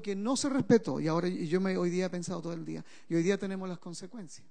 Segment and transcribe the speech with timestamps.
[0.00, 2.84] que no se respetó y ahora yo me, hoy día he pensado todo el día
[3.08, 4.46] y hoy día tenemos las consecuencias.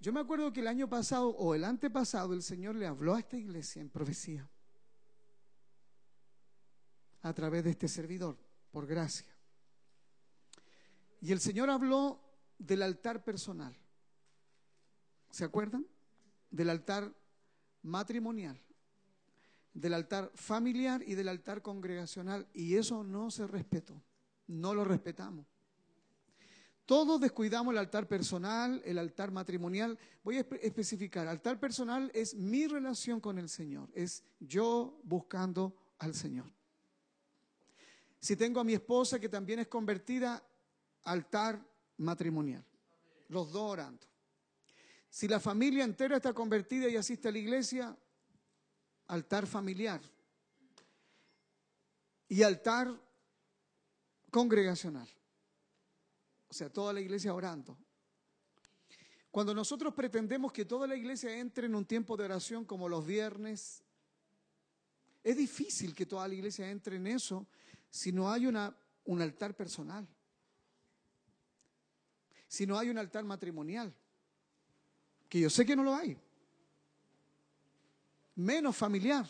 [0.00, 3.18] Yo me acuerdo que el año pasado o el antepasado el Señor le habló a
[3.18, 4.48] esta iglesia en profecía
[7.22, 8.36] a través de este servidor,
[8.70, 9.34] por gracia.
[11.22, 12.20] Y el Señor habló
[12.58, 13.74] del altar personal.
[15.30, 15.86] ¿Se acuerdan?
[16.50, 17.10] Del altar
[17.82, 18.60] matrimonial,
[19.74, 22.46] del altar familiar y del altar congregacional.
[22.54, 24.00] Y eso no se respetó,
[24.46, 25.46] no lo respetamos.
[26.86, 29.98] Todos descuidamos el altar personal, el altar matrimonial.
[30.22, 36.14] Voy a especificar, altar personal es mi relación con el Señor, es yo buscando al
[36.14, 36.46] Señor.
[38.20, 40.42] Si tengo a mi esposa que también es convertida,
[41.04, 41.62] altar
[41.96, 42.64] matrimonial.
[43.28, 44.06] Los dos orando.
[45.08, 47.96] Si la familia entera está convertida y asiste a la iglesia,
[49.06, 50.00] altar familiar.
[52.28, 52.92] Y altar
[54.30, 55.08] congregacional.
[56.48, 57.76] O sea, toda la iglesia orando.
[59.30, 63.04] Cuando nosotros pretendemos que toda la iglesia entre en un tiempo de oración como los
[63.04, 63.82] viernes,
[65.24, 67.46] es difícil que toda la iglesia entre en eso
[67.90, 70.06] si no hay una, un altar personal,
[72.48, 73.94] si no hay un altar matrimonial,
[75.28, 76.16] que yo sé que no lo hay,
[78.34, 79.28] menos familiar.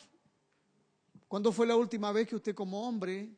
[1.28, 3.30] ¿Cuándo fue la última vez que usted como hombre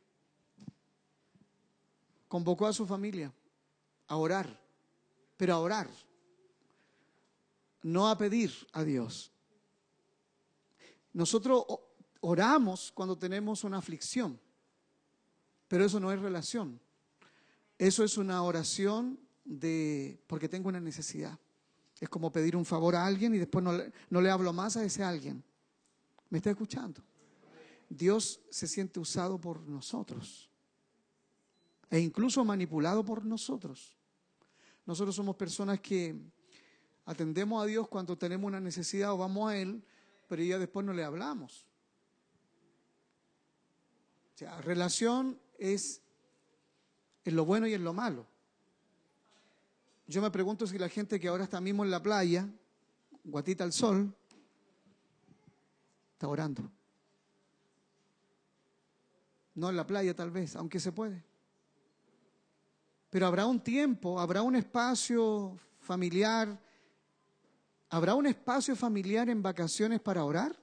[2.27, 3.33] convocó a su familia
[4.07, 4.61] a orar?
[5.35, 5.87] Pero a orar,
[7.83, 9.31] no a pedir a Dios.
[11.13, 11.63] Nosotros
[12.21, 14.39] oramos cuando tenemos una aflicción.
[15.67, 16.79] Pero eso no es relación.
[17.77, 21.37] Eso es una oración de porque tengo una necesidad.
[21.99, 23.71] Es como pedir un favor a alguien y después no
[24.09, 25.43] no le hablo más a ese alguien.
[26.29, 27.01] ¿Me está escuchando?
[27.89, 30.49] Dios se siente usado por nosotros
[31.89, 33.95] e incluso manipulado por nosotros.
[34.85, 36.15] Nosotros somos personas que
[37.05, 39.83] atendemos a Dios cuando tenemos una necesidad o vamos a Él,
[40.27, 41.65] pero ya después no le hablamos.
[44.35, 46.01] O sea, relación es
[47.23, 48.25] en lo bueno y en lo malo.
[50.07, 52.47] Yo me pregunto si la gente que ahora está mismo en la playa,
[53.23, 54.15] guatita al sol,
[56.17, 56.67] está orando.
[59.53, 61.23] No en la playa tal vez, aunque se puede.
[63.11, 66.59] Pero habrá un tiempo, habrá un espacio familiar,
[67.89, 70.57] habrá un espacio familiar en vacaciones para orar.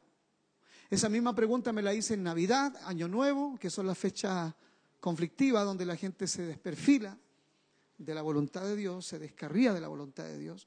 [0.90, 4.52] Esa misma pregunta me la hice en Navidad, Año Nuevo, que son las fechas
[4.98, 7.16] conflictiva donde la gente se desperfila
[7.96, 10.66] de la voluntad de Dios, se descarría de la voluntad de Dios.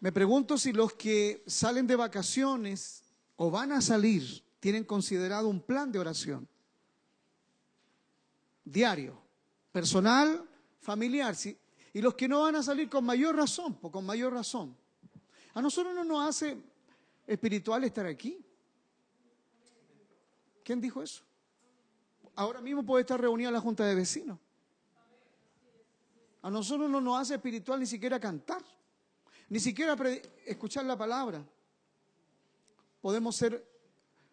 [0.00, 3.02] Me pregunto si los que salen de vacaciones
[3.36, 6.48] o van a salir tienen considerado un plan de oración
[8.64, 9.16] diario,
[9.70, 10.44] personal,
[10.80, 11.36] familiar,
[11.92, 14.76] y los que no van a salir con mayor razón, con mayor razón.
[15.54, 16.58] A nosotros no nos hace
[17.26, 18.44] espiritual estar aquí.
[20.64, 21.22] ¿Quién dijo eso?
[22.36, 24.38] ahora mismo puede estar reunida la junta de vecinos.
[26.42, 28.62] A nosotros no nos hace espiritual ni siquiera cantar,
[29.48, 29.96] ni siquiera
[30.44, 31.44] escuchar la palabra.
[33.00, 33.64] Podemos ser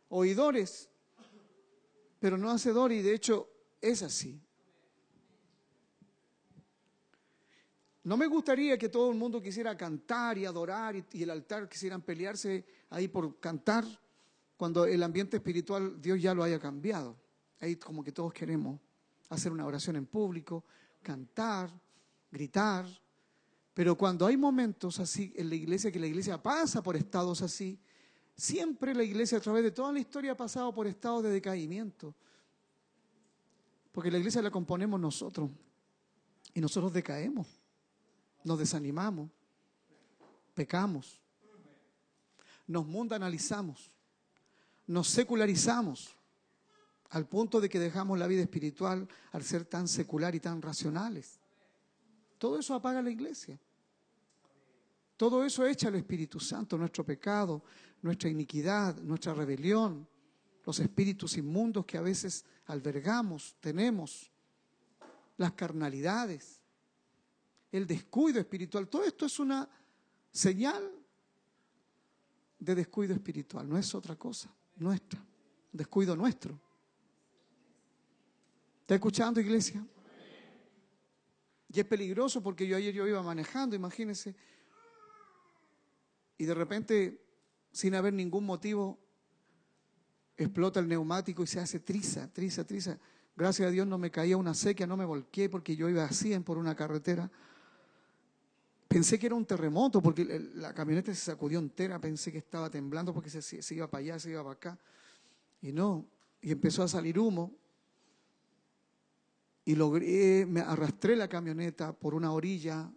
[0.10, 0.90] oidores,
[2.20, 3.50] pero no hacedores, y de hecho
[3.82, 4.42] es así.
[8.04, 11.70] No me gustaría que todo el mundo quisiera cantar y adorar y, y, el altar
[11.70, 13.86] quisieran pelearse ahí por cantar
[14.58, 17.16] cuando el ambiente espiritual Dios ya lo haya cambiado.
[17.62, 18.80] Ahí como que todos queremos
[19.30, 20.66] hacer una oración en público,
[21.02, 21.70] cantar,
[22.30, 22.86] gritar.
[23.74, 27.80] Pero cuando hay momentos así en la iglesia, que la iglesia pasa por estados así,
[28.36, 32.14] siempre la iglesia a través de toda la historia ha pasado por estados de decaimiento.
[33.92, 35.50] Porque la iglesia la componemos nosotros
[36.54, 37.48] y nosotros decaemos,
[38.44, 39.30] nos desanimamos,
[40.54, 41.20] pecamos,
[42.68, 43.92] nos mundanalizamos,
[44.86, 46.16] nos secularizamos
[47.10, 51.40] al punto de que dejamos la vida espiritual al ser tan secular y tan racionales.
[52.40, 53.60] Todo eso apaga la iglesia.
[55.24, 57.64] Todo eso echa al Espíritu Santo, nuestro pecado,
[58.02, 60.06] nuestra iniquidad, nuestra rebelión,
[60.66, 64.30] los espíritus inmundos que a veces albergamos, tenemos,
[65.38, 66.60] las carnalidades,
[67.72, 68.90] el descuido espiritual.
[68.90, 69.70] Todo esto es una
[70.30, 70.92] señal
[72.60, 75.24] de descuido espiritual, no es otra cosa, nuestra,
[75.72, 76.60] descuido nuestro.
[78.82, 79.88] ¿Está escuchando, iglesia?
[81.70, 84.36] Y es peligroso porque yo ayer yo iba manejando, imagínense,
[86.44, 87.22] y de repente,
[87.72, 89.00] sin haber ningún motivo,
[90.36, 93.00] explota el neumático y se hace triza, triza, triza.
[93.34, 96.12] Gracias a Dios no me caía una sequía, no me volqué porque yo iba a
[96.12, 97.32] 100 por una carretera.
[98.90, 100.26] Pensé que era un terremoto porque
[100.56, 104.20] la camioneta se sacudió entera, pensé que estaba temblando porque se, se iba para allá,
[104.20, 104.78] se iba para acá.
[105.62, 106.06] Y no,
[106.42, 107.56] y empezó a salir humo.
[109.64, 112.92] Y logré, me arrastré la camioneta por una orilla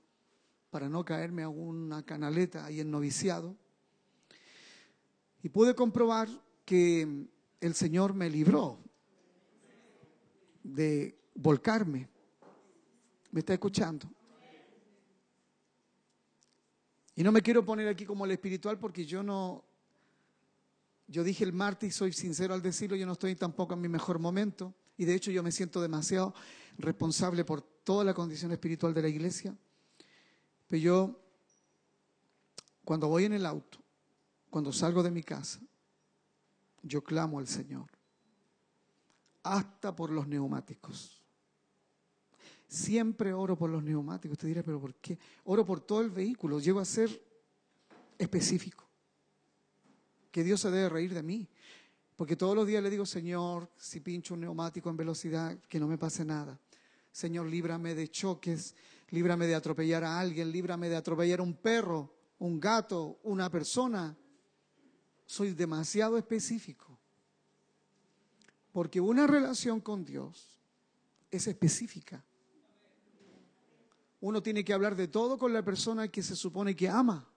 [0.70, 3.56] para no caerme a una canaleta ahí en noviciado.
[5.42, 6.28] Y pude comprobar
[6.64, 7.28] que
[7.60, 8.78] el Señor me libró
[10.62, 12.08] de volcarme.
[13.30, 14.08] ¿Me está escuchando?
[17.14, 19.64] Y no me quiero poner aquí como el espiritual porque yo no,
[21.06, 24.18] yo dije el martes soy sincero al decirlo, yo no estoy tampoco en mi mejor
[24.18, 26.34] momento y de hecho yo me siento demasiado
[26.78, 29.56] responsable por toda la condición espiritual de la iglesia.
[30.68, 31.20] Pero yo,
[32.84, 33.78] cuando voy en el auto,
[34.50, 35.60] cuando salgo de mi casa,
[36.82, 37.86] yo clamo al Señor,
[39.42, 41.22] hasta por los neumáticos.
[42.68, 44.32] Siempre oro por los neumáticos.
[44.32, 45.18] Usted dirá, pero ¿por qué?
[45.44, 46.58] Oro por todo el vehículo.
[46.58, 47.22] Llego a ser
[48.18, 48.84] específico.
[50.32, 51.48] Que Dios se debe reír de mí.
[52.16, 55.86] Porque todos los días le digo, Señor, si pincho un neumático en velocidad, que no
[55.86, 56.58] me pase nada.
[57.12, 58.74] Señor, líbrame de choques,
[59.10, 64.16] líbrame de atropellar a alguien, líbrame de atropellar a un perro, un gato, una persona.
[65.24, 66.98] Soy demasiado específico.
[68.72, 70.60] Porque una relación con Dios
[71.30, 72.24] es específica.
[74.20, 77.28] Uno tiene que hablar de todo con la persona que se supone que ama.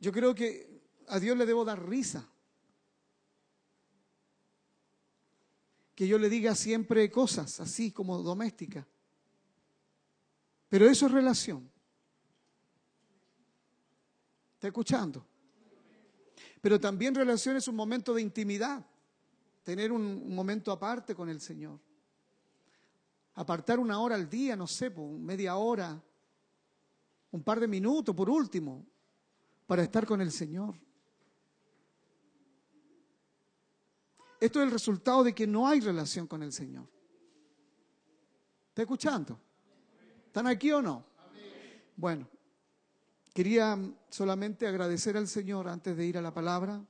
[0.00, 2.28] Yo creo que a Dios le debo dar risa.
[5.94, 8.86] Que yo le diga siempre cosas así como domésticas.
[10.72, 11.70] Pero eso es relación.
[14.54, 15.22] ¿Está escuchando?
[16.62, 18.82] Pero también relación es un momento de intimidad.
[19.64, 21.78] Tener un, momento aparte con el Señor
[23.34, 26.02] apartar una hora al día, no sé, media hora,
[27.32, 28.86] un par de minutos por último,
[29.66, 30.74] para estar con el Señor.
[34.40, 36.88] Esto es el resultado de que no hay relación con el Señor.
[38.70, 39.51] ¿Está escuchando?
[40.32, 41.04] ¿Están aquí o no?
[41.94, 42.26] Bueno,
[43.34, 46.82] quería solamente agradecer al Señor antes de ir a la palabra,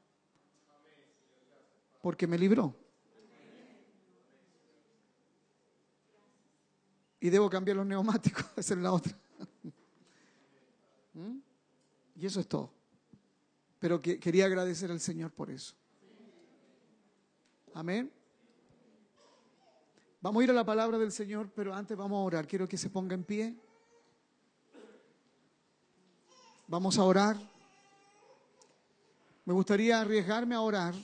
[2.00, 2.72] porque me libró.
[7.18, 9.12] y debo cambiar los neumáticos, esa es la otra.
[11.14, 11.38] ¿Mm?
[12.14, 12.70] Y eso es todo.
[13.80, 15.74] Pero que, quería agradecer al Señor por eso.
[17.74, 18.08] Amén.
[20.22, 22.46] Vamos a ir a la palabra del Señor, pero antes vamos a orar.
[22.46, 23.56] Quiero que se ponga en pie.
[26.68, 27.36] Vamos a orar.
[29.44, 30.94] Me gustaría arriesgarme a orar,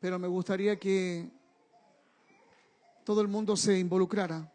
[0.00, 1.30] pero me gustaría que
[3.04, 4.50] todo el mundo se involucrara.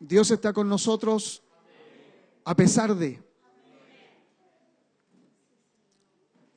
[0.00, 1.42] Dios está con nosotros
[2.46, 3.22] a pesar de.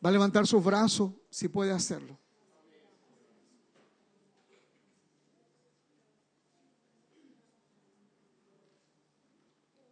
[0.03, 2.17] Va a levantar sus brazos si puede hacerlo.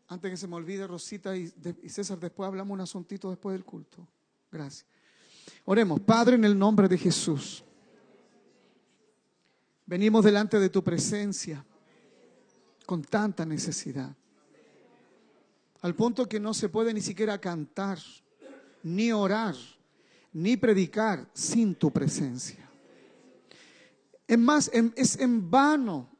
[0.09, 1.49] Antes que se me olvide, Rosita y,
[1.89, 4.07] César, después hablamos un asuntito después del culto.
[4.49, 4.85] Gracias.
[5.65, 7.63] Oremos, Padre, en el nombre de Jesús.
[9.85, 11.63] Venimos delante de tu presencia
[12.85, 14.15] con tanta necesidad.
[15.81, 17.99] Al punto que no se puede ni siquiera cantar,
[18.83, 19.55] ni orar,
[20.31, 22.69] ni predicar sin tu presencia.
[24.25, 26.16] Es más, es en vano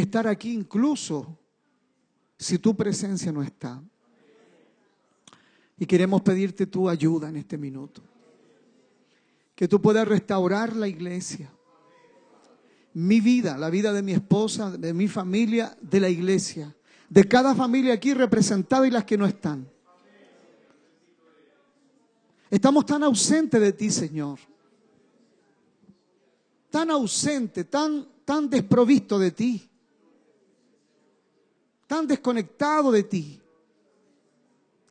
[0.00, 1.38] estar aquí incluso
[2.38, 3.82] si tu presencia no está.
[5.78, 8.02] Y queremos pedirte tu ayuda en este minuto.
[9.54, 11.50] Que tú puedas restaurar la iglesia
[12.94, 16.74] mi vida, la vida de mi esposa, de mi familia, de la iglesia,
[17.08, 19.68] de cada familia aquí representada y las que no están.
[22.50, 24.38] Estamos tan ausentes de ti, Señor.
[26.68, 29.69] Tan ausente, tan, tan desprovisto de ti.
[31.90, 33.40] Tan desconectado de ti.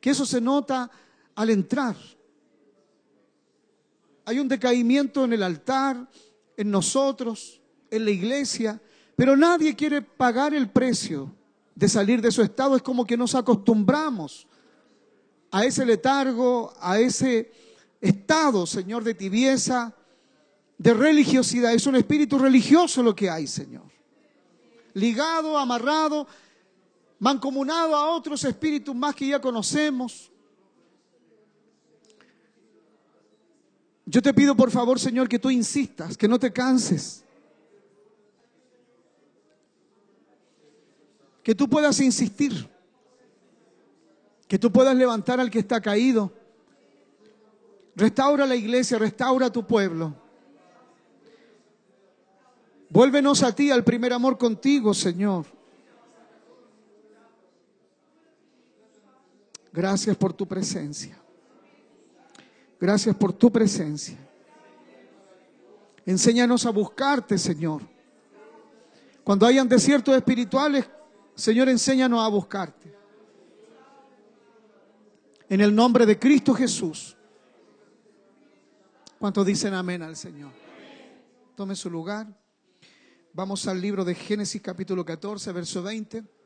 [0.02, 0.90] Que eso se nota
[1.34, 1.96] al entrar.
[4.26, 6.06] Hay un decaimiento en el altar,
[6.58, 7.58] en nosotros
[7.90, 8.78] en la iglesia,
[9.16, 11.34] pero nadie quiere pagar el precio
[11.74, 12.76] de salir de su estado.
[12.76, 14.46] Es como que nos acostumbramos
[15.50, 17.50] a ese letargo, a ese
[17.98, 19.96] estado, Señor, de tibieza,
[20.76, 21.72] de religiosidad.
[21.72, 23.90] Es un espíritu religioso lo que hay, Señor.
[24.92, 26.26] Ligado, amarrado.
[27.20, 30.32] Mancomunado a otros espíritus más que ya conocemos.
[34.06, 37.24] Yo te pido por favor, Señor, que tú insistas, que no te canses.
[41.44, 42.68] Que tú puedas insistir.
[44.48, 46.32] Que tú puedas levantar al que está caído.
[47.94, 50.14] Restaura la iglesia, restaura tu pueblo.
[52.88, 55.59] Vuélvenos a ti, al primer amor contigo, Señor.
[59.72, 61.16] Gracias por tu presencia.
[62.80, 64.18] Gracias por tu presencia.
[66.06, 67.82] Enséñanos a buscarte, Señor.
[69.22, 70.88] Cuando hayan desiertos espirituales,
[71.34, 72.92] Señor, enséñanos a buscarte.
[75.48, 77.16] En el nombre de Cristo Jesús.
[79.18, 80.50] ¿Cuántos dicen amén al Señor?
[81.54, 82.26] Tome su lugar.
[83.32, 86.39] Vamos al libro de Génesis capítulo 14, verso 20.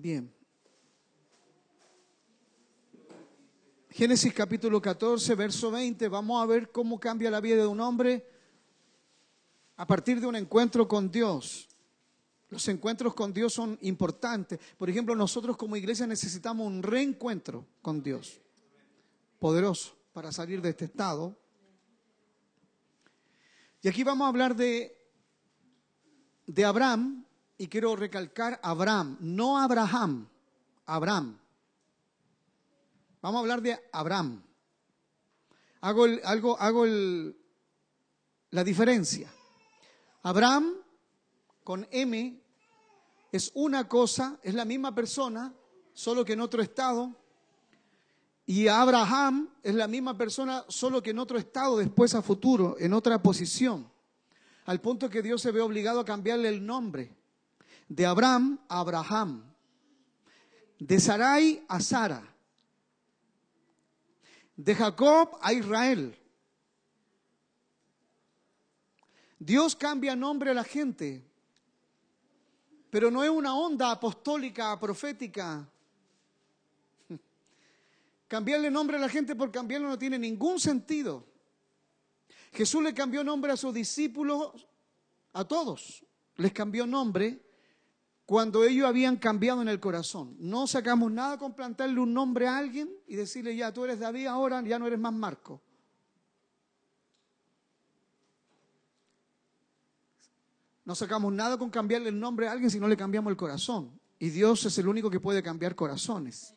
[0.00, 0.32] Bien.
[3.90, 6.08] Génesis capítulo 14, verso 20.
[6.08, 8.26] Vamos a ver cómo cambia la vida de un hombre
[9.76, 11.68] a partir de un encuentro con Dios.
[12.48, 14.58] Los encuentros con Dios son importantes.
[14.78, 18.40] Por ejemplo, nosotros como iglesia necesitamos un reencuentro con Dios.
[19.38, 21.36] Poderoso para salir de este estado.
[23.82, 24.96] Y aquí vamos a hablar de,
[26.46, 27.26] de Abraham,
[27.60, 30.26] y quiero recalcar Abraham, no Abraham,
[30.86, 31.38] Abraham.
[33.20, 34.42] Vamos a hablar de Abraham.
[35.82, 39.30] Hago, algo, hago la diferencia.
[40.22, 40.72] Abraham
[41.62, 42.40] con M
[43.30, 45.52] es una cosa, es la misma persona,
[45.92, 47.14] solo que en otro estado.
[48.46, 52.94] Y Abraham es la misma persona, solo que en otro estado, después a futuro, en
[52.94, 53.86] otra posición.
[54.64, 57.19] Al punto que Dios se ve obligado a cambiarle el nombre
[57.90, 59.42] de Abraham a Abraham,
[60.78, 62.22] de Sarai a Sara,
[64.56, 66.16] de Jacob a Israel.
[69.40, 71.24] Dios cambia nombre a la gente,
[72.90, 75.68] pero no es una onda apostólica, profética.
[78.28, 81.26] Cambiarle nombre a la gente por cambiarlo no tiene ningún sentido.
[82.52, 84.68] Jesús le cambió nombre a sus discípulos,
[85.32, 86.04] a todos.
[86.36, 87.49] Les cambió nombre
[88.30, 90.36] cuando ellos habían cambiado en el corazón.
[90.38, 94.26] No sacamos nada con plantarle un nombre a alguien y decirle, ya, tú eres David,
[94.26, 95.60] ahora ya no eres más Marco.
[100.84, 103.98] No sacamos nada con cambiarle el nombre a alguien si no le cambiamos el corazón.
[104.20, 106.54] Y Dios es el único que puede cambiar corazones.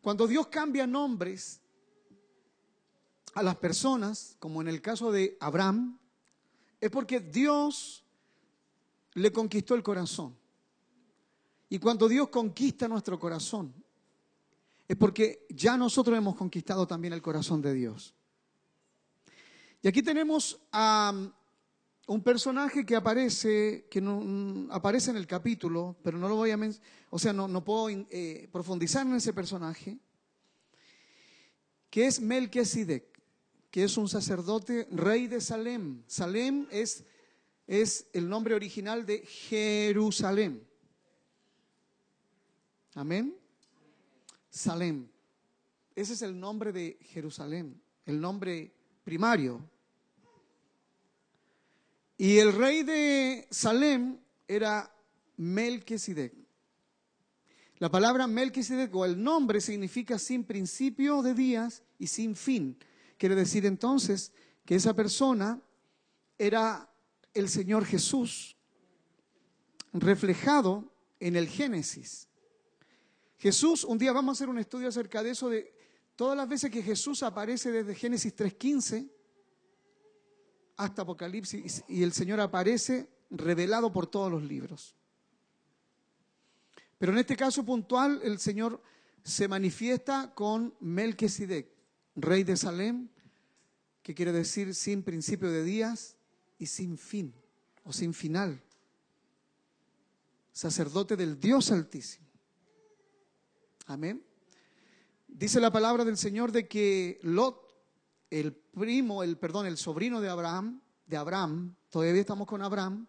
[0.00, 1.60] Cuando Dios cambia nombres
[3.34, 5.98] a las personas, como en el caso de Abraham,
[6.80, 8.06] es porque Dios
[9.12, 10.45] le conquistó el corazón.
[11.68, 13.74] Y cuando Dios conquista nuestro corazón,
[14.88, 18.14] es porque ya nosotros hemos conquistado también el corazón de Dios.
[19.82, 21.32] Y aquí tenemos a um,
[22.06, 26.50] un personaje que aparece, que no, mm, aparece en el capítulo, pero no lo voy
[26.50, 26.58] a
[27.10, 29.98] o sea, no, puedo eh, profundizar en ese personaje,
[31.90, 33.04] que es Melquisedec,
[33.70, 36.02] que es un sacerdote rey de Salem.
[36.06, 37.04] Salem es,
[37.66, 40.66] es el nombre original de Jerusalén.
[42.96, 43.36] Amén.
[44.48, 45.06] Salem.
[45.94, 48.72] Ese es el nombre de Jerusalén, el nombre
[49.04, 49.62] primario.
[52.16, 54.90] Y el rey de Salem era
[55.36, 56.32] Melquisedec.
[57.76, 62.78] La palabra Melquisedec o el nombre significa sin principio de días y sin fin.
[63.18, 64.32] Quiere decir entonces
[64.64, 65.60] que esa persona
[66.38, 66.90] era
[67.34, 68.56] el Señor Jesús
[69.92, 72.25] reflejado en el Génesis.
[73.38, 75.72] Jesús, un día vamos a hacer un estudio acerca de eso, de
[76.16, 79.10] todas las veces que Jesús aparece desde Génesis 3.15
[80.76, 84.94] hasta Apocalipsis y el Señor aparece revelado por todos los libros.
[86.98, 88.80] Pero en este caso puntual, el Señor
[89.22, 91.68] se manifiesta con Melquisedec,
[92.14, 93.08] rey de Salem,
[94.02, 96.16] que quiere decir sin principio de días
[96.58, 97.34] y sin fin
[97.84, 98.62] o sin final,
[100.52, 102.25] sacerdote del Dios Altísimo.
[103.86, 104.20] Amén.
[105.28, 107.72] Dice la palabra del Señor de que Lot,
[108.30, 113.06] el primo, el perdón, el sobrino de Abraham, de Abraham, todavía estamos con Abraham,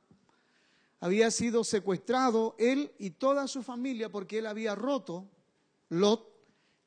[1.00, 5.27] había sido secuestrado él y toda su familia porque él había roto,
[5.89, 6.27] Lot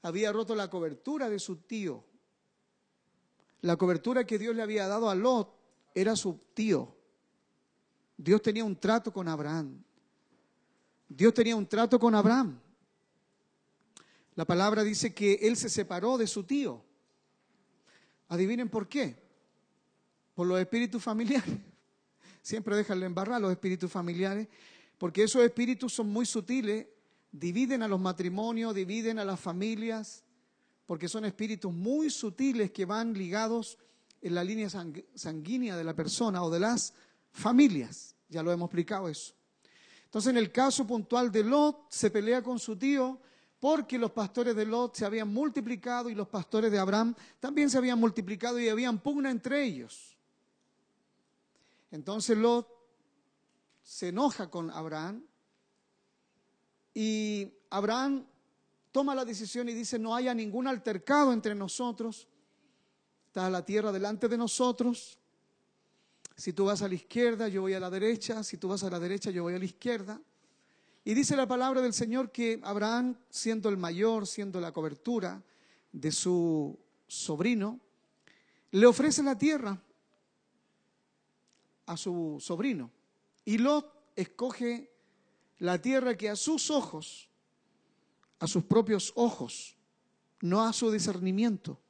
[0.03, 2.05] había roto la cobertura de su tío.
[3.63, 5.53] La cobertura que Dios le había dado a Lot
[5.95, 6.95] era su tío.
[8.17, 9.83] Dios tenía un trato con Abraham.
[11.09, 12.61] Dios tenía un trato con Abraham.
[14.37, 16.83] La palabra dice que él se separó de su tío.
[18.29, 19.17] Adivinen por qué.
[20.35, 21.55] Por los espíritus familiares.
[22.43, 24.49] Siempre déjenle embarrar los espíritus familiares,
[24.99, 26.87] porque esos espíritus son muy sutiles,
[27.31, 30.25] dividen a los matrimonios, dividen a las familias,
[30.87, 33.79] porque son espíritus muy sutiles que van ligados
[34.23, 34.69] en la línea
[35.15, 36.95] sanguínea de la persona o de las
[37.33, 38.15] familias.
[38.29, 39.35] Ya lo hemos explicado eso.
[40.05, 43.21] Entonces, en el caso puntual de Lot, se pelea con su tío
[43.61, 47.77] porque los pastores de Lot se habían multiplicado y los pastores de Abraham también se
[47.77, 50.17] habían multiplicado y habían pugna entre ellos.
[51.91, 52.67] Entonces Lot
[53.83, 55.23] se enoja con Abraham
[56.95, 58.27] y Abraham
[58.91, 62.27] toma la decisión y dice, no haya ningún altercado entre nosotros,
[63.27, 65.19] está la tierra delante de nosotros,
[66.35, 68.89] si tú vas a la izquierda, yo voy a la derecha, si tú vas a
[68.89, 70.19] la derecha, yo voy a la izquierda.
[71.05, 75.43] Y dice la palabra del Señor que Abraham, siendo el mayor, siendo la cobertura
[75.93, 77.81] de su sobrino,
[78.73, 79.81] le ofrece la tierra
[81.87, 82.91] a su sobrino.
[83.45, 84.93] Y Lot escoge
[85.59, 87.29] la tierra que a sus ojos,
[88.39, 89.77] a sus propios ojos,
[90.41, 91.81] no a su discernimiento,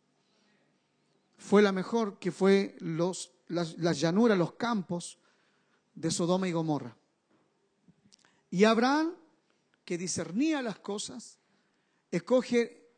[1.36, 5.18] fue la mejor, que fue los, las, las llanuras, los campos
[5.94, 6.96] de Sodoma y Gomorra.
[8.50, 9.14] Y Abraham,
[9.84, 11.38] que discernía las cosas,
[12.10, 12.88] escoge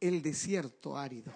[0.00, 1.32] el desierto árido.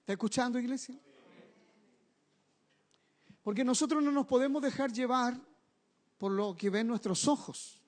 [0.00, 0.98] ¿Está escuchando, iglesia?
[3.42, 5.38] Porque nosotros no nos podemos dejar llevar
[6.16, 7.80] por lo que ven nuestros ojos.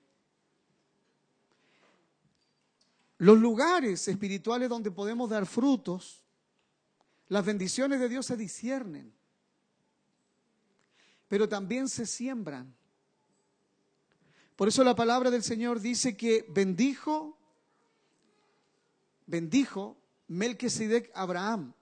[3.17, 6.25] Los lugares espirituales donde podemos dar frutos,
[7.29, 9.14] las bendiciones de Dios se disciernen
[11.27, 12.75] pero también se siembran.
[14.55, 17.37] Por eso la palabra del Señor dice que bendijo,
[19.25, 21.73] bendijo Melquisedec Abraham.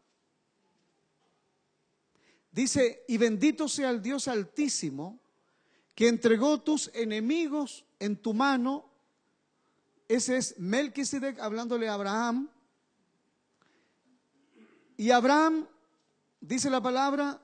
[2.51, 5.19] Dice, y bendito sea el Dios altísimo
[5.95, 8.89] que entregó tus enemigos en tu mano.
[10.07, 12.49] Ese es Melquisedec hablándole a Abraham.
[14.97, 15.67] Y Abraham,
[16.39, 17.41] dice la palabra,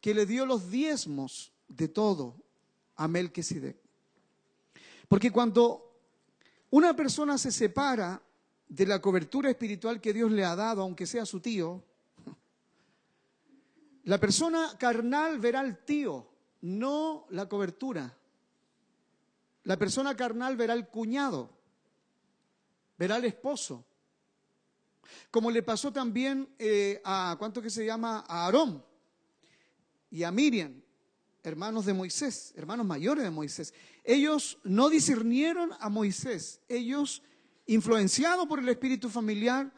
[0.00, 2.36] que le dio los diezmos de todo
[2.96, 3.76] a Melquisedec.
[5.08, 5.92] Porque cuando
[6.70, 8.22] una persona se separa
[8.68, 11.82] de la cobertura espiritual que Dios le ha dado, aunque sea su tío,
[14.04, 16.26] la persona carnal verá al tío,
[16.62, 18.16] no la cobertura.
[19.64, 21.50] La persona carnal verá al cuñado,
[22.96, 23.84] verá al esposo.
[25.30, 28.24] Como le pasó también eh, a, ¿cuánto que se llama?
[28.26, 28.89] A Aarón
[30.10, 30.82] y a Miriam,
[31.42, 33.72] hermanos de Moisés, hermanos mayores de Moisés.
[34.04, 37.22] Ellos no discernieron a Moisés, ellos,
[37.66, 39.72] influenciados por el espíritu familiar,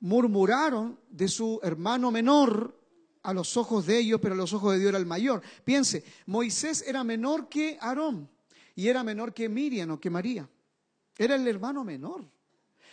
[0.00, 2.78] murmuraron de su hermano menor
[3.22, 5.42] a los ojos de ellos, pero a los ojos de Dios era el mayor.
[5.64, 8.28] Piense, Moisés era menor que Aarón
[8.74, 10.48] y era menor que Miriam o que María.
[11.16, 12.28] Era el hermano menor,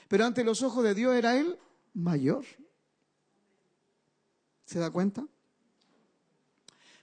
[0.08, 1.60] pero ante los ojos de Dios era el
[1.94, 2.46] mayor.
[4.66, 5.28] ¿Se da cuenta?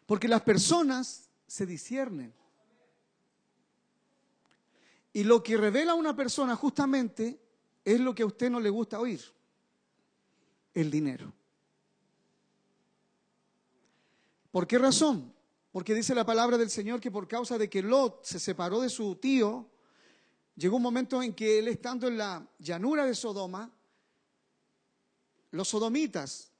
[0.09, 2.33] Porque las personas se disciernen.
[5.12, 7.38] Y lo que revela una persona justamente
[7.85, 9.21] es lo que a usted no le gusta oír,
[10.73, 11.31] el dinero.
[14.51, 15.35] ¿Por qué razón?
[15.73, 18.88] Porque dice la palabra del Señor que por causa de que Lot se separó de
[18.88, 19.68] su tío,
[20.57, 23.71] llegó un momento en que él estando en la llanura de Sodoma,
[25.51, 26.51] los sodomitas,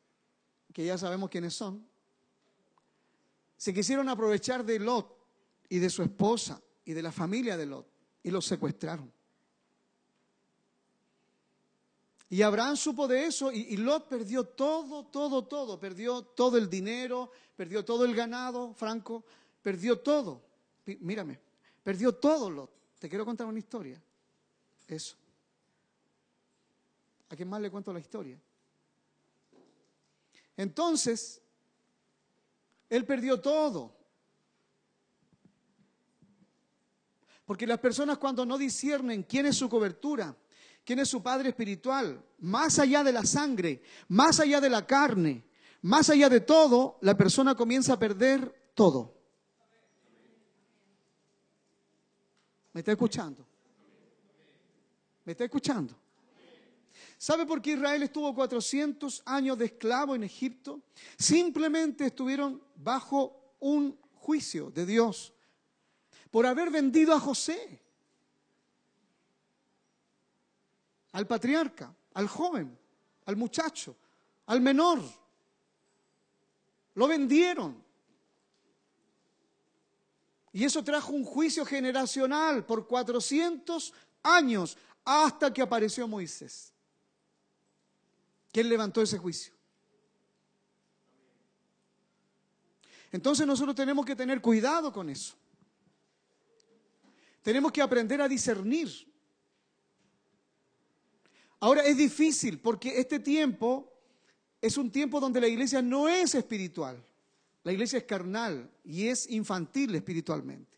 [0.75, 1.88] que ya sabemos quiénes son,
[3.59, 5.19] se quisieron aprovechar de Lot
[5.69, 7.87] y de su esposa y de la familia de Lot
[8.23, 9.13] y los secuestraron.
[12.31, 15.81] Y Abraham supo de eso y, Lot perdió todo, todo, todo.
[15.81, 19.25] Perdió todo el dinero, perdió todo el ganado, Franco,
[19.61, 20.43] perdió todo.
[21.01, 21.41] Mírame,
[21.83, 22.71] perdió todo Lot.
[22.99, 24.01] Te quiero contar una historia.
[24.87, 25.17] Eso.
[27.31, 28.39] ¿A quién más le cuento la historia?
[30.57, 31.41] Entonces,
[32.89, 33.97] él perdió todo.
[37.45, 40.37] Porque las personas cuando no disciernen quién es su cobertura,
[40.85, 45.45] quién es su padre espiritual, más allá de la sangre, más allá de la carne,
[45.83, 49.15] más allá de todo, la persona comienza a perder todo.
[52.73, 53.47] ¿Me está escuchando?
[55.25, 55.99] ¿Me está escuchando?
[57.17, 60.83] ¿Sabe por qué Israel estuvo 400 años de esclavo en Egipto?
[61.17, 65.33] Simplemente estuvieron bajo un juicio de Dios
[66.31, 67.81] por haber vendido a José,
[71.13, 72.79] al patriarca, al joven,
[73.27, 73.97] al muchacho,
[74.47, 75.03] al menor.
[76.95, 77.83] Lo vendieron.
[80.53, 86.73] Y eso trajo un juicio generacional por 400 años hasta que apareció Moisés.
[88.53, 89.58] ¿Quién levantó ese juicio?
[93.13, 95.35] Entonces nosotros tenemos que tener cuidado con eso.
[97.43, 98.89] Tenemos que aprender a discernir.
[101.61, 103.93] Ahora es difícil porque este tiempo
[104.61, 107.03] es un tiempo donde la iglesia no es espiritual.
[107.65, 110.77] La iglesia es carnal y es infantil espiritualmente.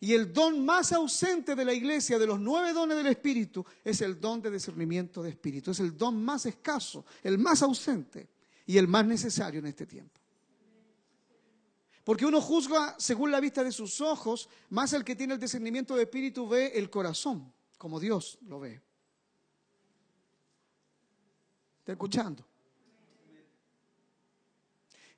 [0.00, 4.00] Y el don más ausente de la iglesia, de los nueve dones del Espíritu, es
[4.00, 5.70] el don de discernimiento de Espíritu.
[5.70, 8.28] Es el don más escaso, el más ausente
[8.66, 10.21] y el más necesario en este tiempo.
[12.04, 15.94] Porque uno juzga según la vista de sus ojos, más el que tiene el discernimiento
[15.94, 18.82] de Espíritu ve el corazón, como Dios lo ve.
[21.78, 22.44] ¿Está escuchando?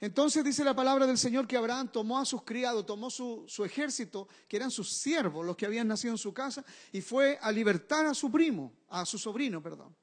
[0.04, 4.28] Entonces dice la palabra del Señor que Abraham tomó a sus criados, tomó su, ejército,
[4.46, 8.04] que eran sus siervos, los que habían nacido en su casa, y fue a libertar
[8.04, 9.96] a su primo, a su sobrino, perdón.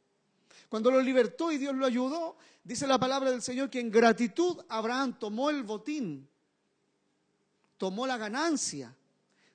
[0.70, 4.58] Cuando lo libertó y Dios lo ayudó, dice la palabra del Señor que en gratitud
[4.70, 6.28] Abraham tomó el botín,
[7.82, 8.96] tomó la ganancia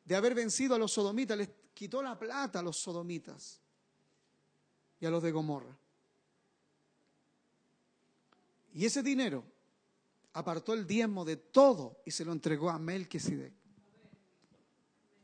[0.05, 3.61] de haber vencido a los sodomitas, les quitó la plata a los sodomitas
[4.99, 5.79] y a los de Gomorra.
[8.75, 9.45] Y ese dinero
[10.33, 13.53] apartó el diezmo de todo y se lo entregó a Melquisedec.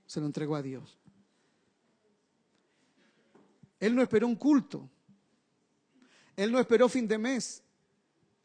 [0.06, 0.96] Se lo entregó a Dios.
[3.80, 4.88] Él no esperó un culto.
[6.36, 7.64] Él no esperó fin de mes.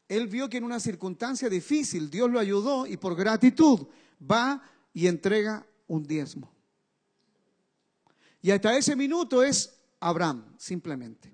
[0.08, 3.86] Él vio que en una circunstancia difícil Dios lo ayudó y por gratitud
[4.20, 6.52] va y entrega un diezmo.
[8.40, 11.32] Y hasta ese minuto es Abraham, simplemente.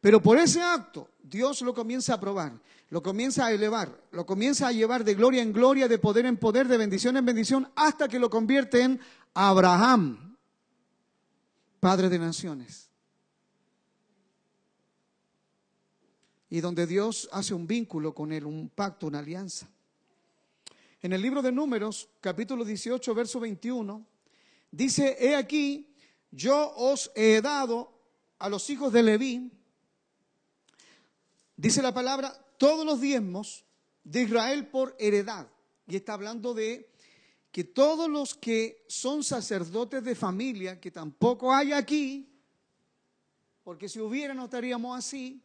[0.00, 2.60] Pero por ese acto Dios lo comienza a probar
[2.92, 6.36] lo comienza a elevar, lo comienza a llevar de gloria en gloria, de poder en
[6.36, 9.00] poder, de bendición en bendición, hasta que lo convierte en
[9.32, 10.36] Abraham,
[11.80, 12.90] Padre de Naciones.
[16.50, 19.70] Y donde Dios hace un vínculo con él, un pacto, una alianza.
[21.02, 24.06] En el libro de Números, capítulo 18, verso 21,
[24.70, 25.92] dice, he aquí,
[26.30, 27.92] yo os he dado
[28.38, 29.50] a los hijos de Leví,
[31.56, 33.64] dice la palabra, todos los diezmos
[34.04, 35.48] de Israel por heredad.
[35.88, 36.88] Y está hablando de
[37.50, 42.32] que todos los que son sacerdotes de familia, que tampoco hay aquí,
[43.64, 45.42] porque si hubiera no estaríamos así,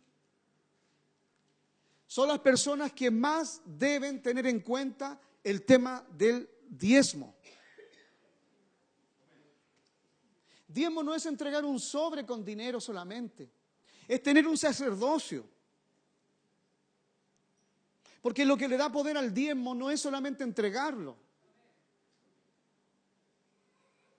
[2.06, 7.34] son las personas que más deben tener en cuenta el tema del diezmo.
[10.68, 13.50] Diezmo no es entregar un sobre con dinero solamente,
[14.10, 15.48] es tener un sacerdocio.
[18.22, 21.16] Porque lo que le da poder al diezmo no es solamente entregarlo.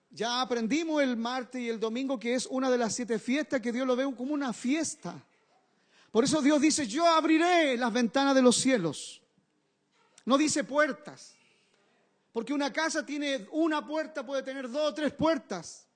[0.09, 3.71] Ya aprendimos el martes y el domingo que es una de las siete fiestas que
[3.71, 5.23] Dios lo ve como una fiesta.
[6.09, 9.21] Por eso Dios dice, yo abriré las ventanas de los cielos.
[10.29, 11.33] No dice puertas.
[12.31, 15.87] Porque una casa tiene una puerta, puede tener dos o tres puertas.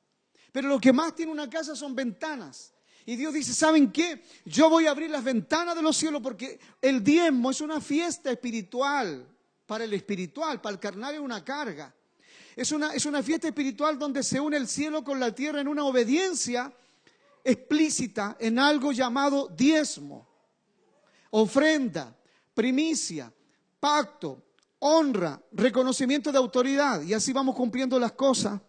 [0.52, 2.74] Pero lo que más tiene una casa son ventanas.
[3.06, 4.24] Y Dios dice, ¿saben qué?
[4.44, 8.32] Yo voy a abrir las ventanas de los cielos porque el diezmo es una fiesta
[8.32, 9.24] espiritual.
[9.68, 11.94] Para el espiritual, para el carnal es una carga.
[12.56, 15.68] Es una, es una fiesta espiritual donde se une el cielo con la tierra en
[15.68, 16.74] una obediencia
[17.44, 20.28] explícita en algo llamado diezmo,
[21.30, 22.18] ofrenda,
[22.56, 23.32] primicia,
[23.84, 24.42] pacto,
[24.80, 27.02] honra, reconocimiento de autoridad.
[27.02, 28.62] Y así vamos cumpliendo las cosas.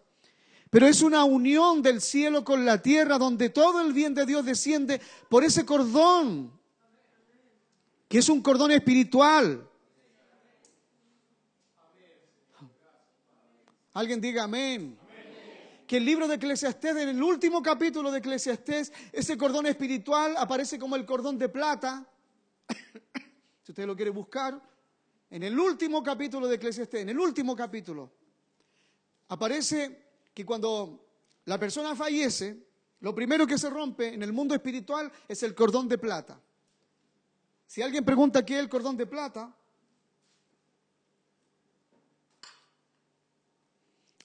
[0.69, 4.43] Pero es una unión del cielo con la tierra donde todo el bien de Dios
[4.43, 4.99] desciende
[5.29, 6.51] por ese cordón,
[8.09, 9.65] que es un cordón espiritual.
[13.93, 14.99] Alguien diga amén.
[15.87, 20.77] Que el libro de Eclesiastés, en el último capítulo de Eclesiastés, ese cordón espiritual aparece
[20.77, 22.05] como el cordón de plata.
[23.63, 24.61] si usted lo quiere buscar,
[25.29, 28.11] en el último capítulo de Eclesiastés, en el último capítulo,
[29.27, 31.05] aparece que cuando
[31.45, 32.65] la persona fallece,
[33.01, 36.39] lo primero que se rompe en el mundo espiritual es el cordón de plata.
[37.67, 39.55] Si alguien pregunta qué es el cordón de plata,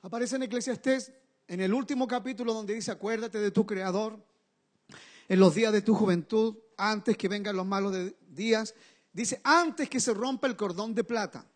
[0.03, 1.13] aparece en Eclesiastés
[1.49, 4.25] en el último capítulo donde dice, acuérdate de tu creador.
[5.29, 7.95] en los días de tu juventud, antes que vengan los malos
[8.29, 8.75] días.
[9.13, 11.47] Dice, antes que se rompa el cordón de plata.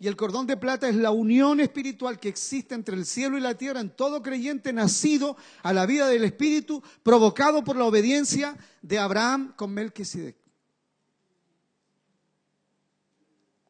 [0.00, 3.40] Y el cordón de plata es la unión espiritual que existe entre el cielo y
[3.40, 8.56] la tierra en todo creyente nacido a la vida del Espíritu, provocado por la obediencia
[8.80, 10.36] de Abraham con Melquisedec.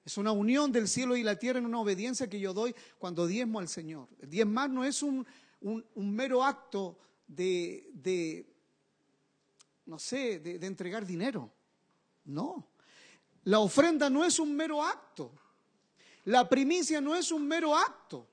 [0.05, 3.27] Es una unión del cielo y la tierra en una obediencia que yo doy cuando
[3.27, 4.09] diezmo al Señor.
[4.21, 5.27] El diezmar no es un,
[5.95, 8.47] mero acto de,
[9.87, 11.51] no sé, de entregar dinero.
[12.25, 12.68] No.
[13.49, 15.33] La ofrenda no es un mero acto.
[16.25, 18.29] La primicia no es un mero acto.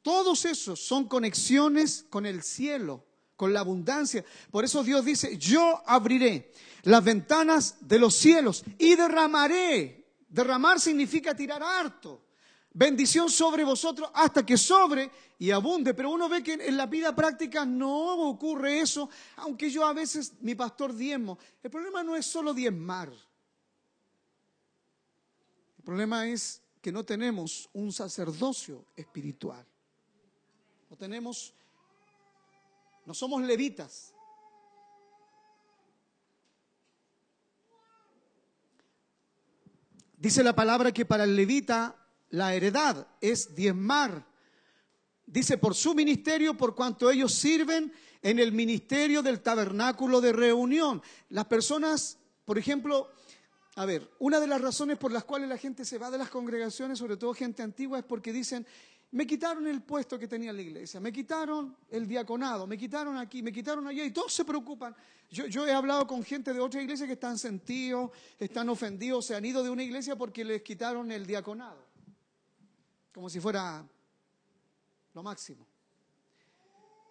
[0.00, 4.24] Todos esos son conexiones con el cielo, con la abundancia.
[4.52, 6.52] Por eso Dios dice, yo abriré
[6.84, 12.22] las ventanas de los cielos y derramaré Derramar significa tirar harto.
[12.72, 15.94] Bendición sobre vosotros hasta que sobre y abunde.
[15.94, 20.34] Pero uno ve que en la vida práctica no ocurre eso, aunque yo a veces,
[20.40, 21.38] mi pastor diezmo.
[21.62, 23.10] El problema no es solo diezmar.
[25.86, 29.64] El problema es que no tenemos un sacerdocio espiritual.
[30.90, 31.54] No tenemos,
[33.04, 34.12] no somos levitas.
[40.16, 41.94] Dice la palabra que para el levita
[42.30, 44.26] la heredad es diezmar.
[45.24, 51.00] Dice por su ministerio, por cuanto ellos sirven en el ministerio del tabernáculo de reunión.
[51.28, 53.08] Las personas, por ejemplo,
[53.78, 56.30] a ver, una de las razones por las cuales la gente se va de las
[56.30, 58.66] congregaciones, sobre todo gente antigua, es porque dicen,
[59.10, 63.42] me quitaron el puesto que tenía la iglesia, me quitaron el diaconado, me quitaron aquí,
[63.42, 64.96] me quitaron allá y todos se preocupan.
[65.28, 69.44] Yo, he hablado con gente de otra iglesia que están sentidos, están ofendidos, se han
[69.44, 71.84] ido de una iglesia porque les quitaron el diaconado,
[73.12, 73.86] como si fuera
[75.12, 75.66] lo máximo.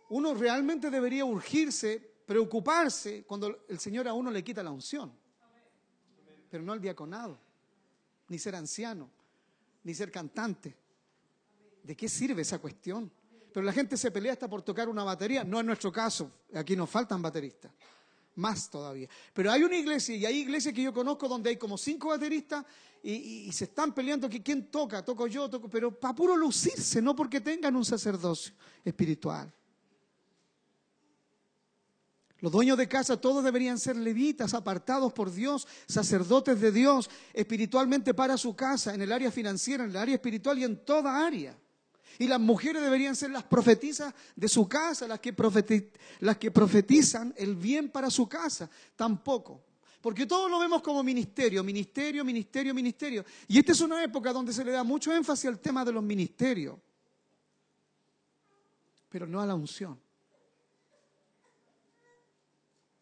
[0.10, 5.13] Uno realmente debería urgirse, preocuparse cuando el Señor a uno le quita la unción,
[6.56, 7.38] pero no el diaconado,
[8.30, 9.10] ni ser anciano,
[9.84, 10.74] ni ser cantante
[11.84, 13.12] ¿De qué sirve esa cuestión?
[13.54, 15.44] Pero la gente se pelea hasta por tocar una batería.
[15.44, 16.32] No es nuestro caso.
[16.54, 17.74] Aquí nos faltan bateristas.
[18.36, 19.10] Más todavía.
[19.34, 22.63] Pero hay una iglesia, y hay iglesias que yo conozco donde hay como cinco bateristas
[23.04, 27.13] y, se están peleando que quién toca, toco yo, toco, pero para puro lucirse, no
[27.13, 28.54] porque tengan un sacerdocio
[28.86, 29.54] espiritual.
[32.41, 38.13] Los dueños de casa todos deberían ser levitas, apartados por Dios, sacerdotes de Dios, espiritualmente
[38.13, 41.58] para su casa, en el área financiera, en el área espiritual y en toda área.
[42.19, 45.34] Y las mujeres deberían ser las profetizas de su casa, las que,
[46.19, 48.69] las que profetizan el bien para su casa.
[48.95, 49.63] Tampoco.
[50.02, 53.26] Porque todos lo vemos como ministerio, ministerio, ministerio, ministerio.
[53.48, 56.04] Y esta es una época donde se le da mucho énfasis al tema de los
[56.04, 56.78] ministerios,
[59.10, 60.05] pero no a la unción.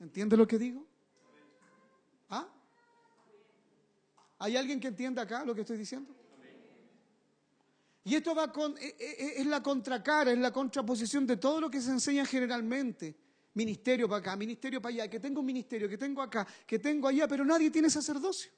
[0.04, 0.86] ¿Entiende lo que digo?
[2.30, 2.46] ¿Ah?
[4.40, 6.14] ¿Hay alguien que entienda acá lo que estoy diciendo?
[8.04, 11.62] Y esto va con, e, e, e, es la contracara, es la contraposición de todo
[11.62, 13.16] lo que se enseña generalmente.
[13.54, 17.08] Ministerio para acá, ministerio para allá, que tengo un ministerio, que tengo acá, que tengo
[17.08, 18.52] allá, pero nadie tiene sacerdocio.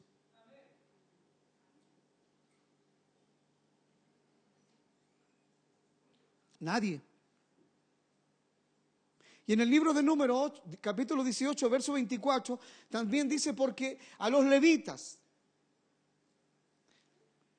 [6.60, 7.00] Nadie.
[9.48, 14.44] Y en el libro de Número capítulo 18, verso 24, también dice, porque a los
[14.46, 15.20] levitas,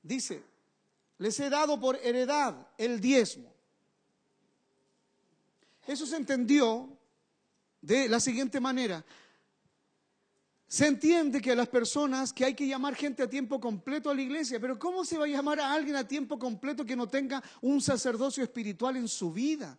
[0.03, 0.43] dice,
[1.19, 3.53] les he dado por heredad el diezmo.
[5.87, 6.89] Eso se entendió
[7.81, 9.05] de la siguiente manera.
[10.67, 14.15] Se entiende que a las personas que hay que llamar gente a tiempo completo a
[14.15, 17.09] la iglesia, pero ¿cómo se va a llamar a alguien a tiempo completo que no
[17.09, 19.79] tenga un sacerdocio espiritual en su vida?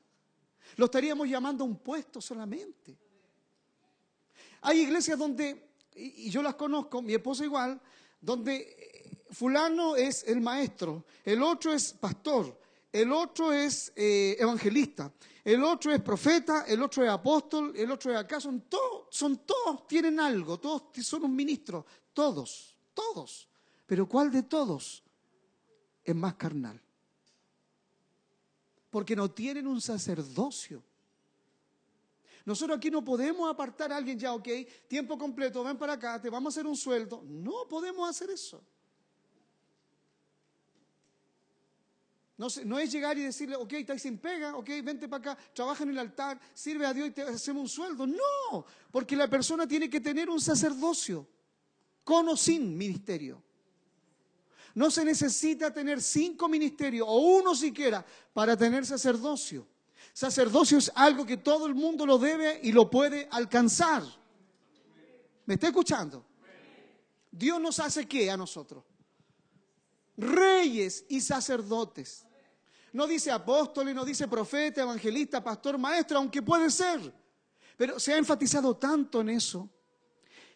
[0.76, 2.98] Lo estaríamos llamando a un puesto solamente.
[4.62, 7.80] Hay iglesias donde, y yo las conozco, mi esposa igual,
[8.20, 12.60] donde fulano es el maestro, el otro es pastor,
[12.92, 15.12] el otro es eh, evangelista,
[15.44, 19.46] el otro es profeta, el otro es apóstol, el otro es acá, son todos, son
[19.46, 23.48] todos, tienen algo, todos son un ministro, todos, todos.
[23.86, 25.04] Pero ¿cuál de todos
[26.04, 26.82] es más carnal?
[28.98, 30.84] Porque no tienen un sacerdocio.
[32.46, 34.48] Nosotros aquí no podemos apartar a alguien ya, ok,
[34.88, 37.22] tiempo completo, ven para acá, te vamos a hacer un sueldo.
[37.24, 38.60] No podemos hacer eso.
[42.38, 45.92] No, es llegar y decirle, ok, estás sin pega, ok, vente para acá, trabaja en
[45.92, 48.08] el altar, sirve a Dios y te hacemos un sueldo.
[48.08, 51.30] No, porque la persona tiene que tener un sacerdocio,
[52.04, 53.44] con o sin ministerio.
[54.78, 59.68] No se necesita tener cinco ministerios o uno siquiera para tener sacerdocio.
[60.14, 64.04] Sacerdocio es algo que todo el mundo lo debe y lo puede alcanzar.
[65.48, 66.24] ¿Me está escuchando?
[67.32, 68.84] Dios nos hace qué a nosotros?
[70.16, 72.24] Reyes y sacerdotes.
[72.94, 77.12] No dice apóstoles, no dice profeta, evangelista, pastor, maestro, aunque puede ser.
[77.76, 79.72] Pero se ha enfatizado tanto en eso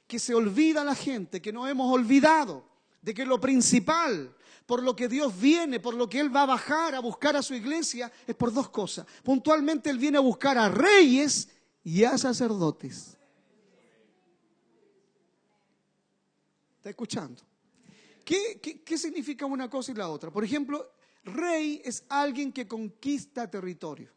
[0.06, 2.70] que se olvida la gente, que no hemos olvidado
[3.02, 4.36] de que lo principal
[4.66, 7.42] por lo que Dios viene, por lo que Él va a bajar a buscar a
[7.42, 9.06] su iglesia, es por dos cosas.
[9.24, 11.50] Puntualmente Él viene a buscar a reyes
[11.84, 13.18] y a sacerdotes.
[16.78, 17.44] ¿Está escuchando?
[18.24, 20.32] ¿Qué, qué, significa una cosa y la otra?
[20.32, 24.10] Por ejemplo, rey es alguien que conquista territorio.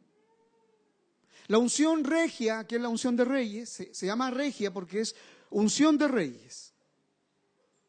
[1.49, 5.17] La unción regia, que es la unción de reyes, se, llama regia porque es
[5.51, 6.74] unción de reyes.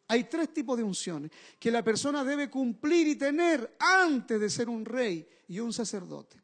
[0.07, 4.69] Hay tres tipos de unciones que la persona debe cumplir y tener antes de ser
[4.69, 6.41] un rey y un sacerdote.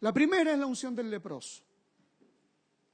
[0.00, 1.62] La primera es la unción del leproso.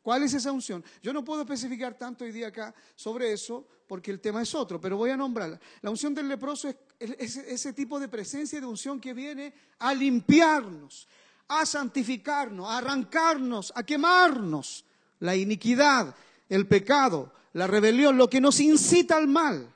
[0.02, 0.84] ¿Cuál es esa unción?
[1.02, 4.80] Yo no puedo especificar tanto hoy día acá sobre eso porque el tema es otro,
[4.80, 5.58] pero voy a nombrarla.
[5.82, 11.08] La unción del leproso es, ese tipo de presencia de unción que viene a limpiarnos,
[11.48, 14.84] a santificarnos, a arrancarnos, a quemarnos
[15.18, 16.14] la iniquidad,
[16.48, 19.72] el pecado, la rebelión, lo que nos incita al mal.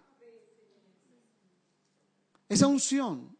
[2.51, 3.39] Esa unción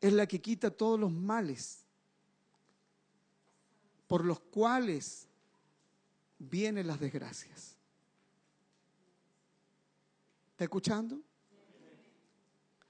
[0.00, 1.84] es la que quita todos los males
[4.06, 5.26] por los cuales
[6.38, 7.74] vienen las desgracias.
[10.52, 11.20] ¿Está escuchando?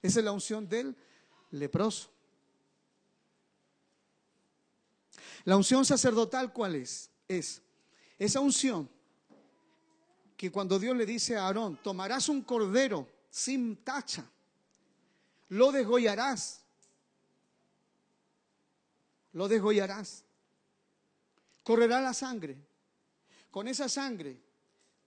[0.03, 0.95] Esa es la unción del
[1.53, 2.11] leproso.
[5.45, 7.11] La unción sacerdotal, ¿cuál es?
[7.27, 7.63] Es
[8.19, 8.91] esa unción
[10.37, 14.25] que cuando Dios le dice a Aarón, tomarás un cordero sin tacha.
[15.51, 16.63] Lo desgollarás.
[19.33, 20.25] Lo desgollarás.
[21.63, 22.57] Correrá la sangre.
[23.51, 24.41] Con esa sangre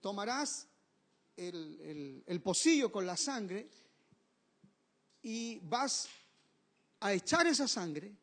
[0.00, 0.68] tomarás
[1.36, 3.68] el, el, pocillo con la sangre
[5.22, 6.08] y vas
[7.00, 8.14] a echar esa sangre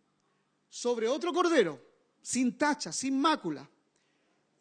[0.70, 1.82] sobre otro cordero,
[2.22, 3.70] sin tacha, sin mácula.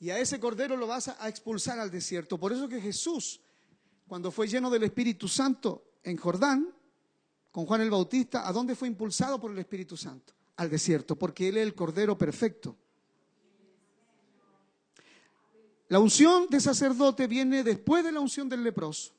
[0.01, 2.37] Y a ese cordero lo vas a expulsar al desierto.
[2.37, 3.41] Por eso que Jesús
[4.07, 6.73] cuando fue lleno del Espíritu Santo en Jordán,
[7.51, 10.35] con Juan el Bautista, ¿a dónde fue impulsado por el Espíritu Santo?
[10.57, 12.77] Al desierto, porque Él es el Cordero perfecto.
[15.89, 19.13] La unción de sacerdote viene después de la unción del leproso.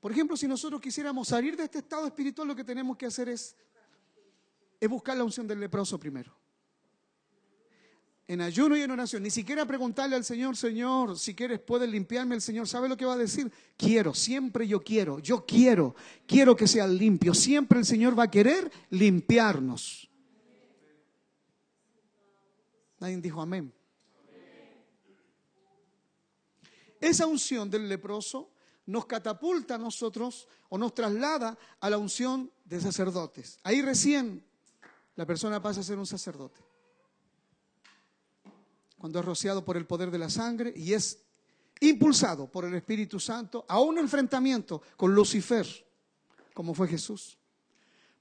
[0.00, 3.28] Por ejemplo, si nosotros quisiéramos salir de este estado espiritual, lo que tenemos que hacer
[3.28, 3.56] es,
[4.80, 6.43] es buscar la unción del leproso primero
[8.26, 12.34] en ayuno y en oración, ni siquiera preguntarle al Señor, Señor, si quieres puedes limpiarme,
[12.34, 13.52] el Señor sabe lo que va a decir.
[13.76, 15.94] Quiero, siempre yo quiero, yo quiero,
[16.26, 17.34] quiero que sea limpio.
[17.34, 20.08] Siempre el Señor va a querer limpiarnos.
[22.98, 23.72] Nadie dijo amén.
[26.98, 28.50] Esa unción del leproso
[28.86, 33.58] nos catapulta a nosotros o nos traslada a la unción de sacerdotes.
[33.62, 34.42] Ahí recién
[35.14, 36.73] la persona pasa a ser un sacerdote
[39.04, 41.18] cuando es rociado por el poder de la sangre y es
[41.80, 45.66] impulsado por el Espíritu Santo a un enfrentamiento con Lucifer,
[46.54, 47.36] como fue Jesús.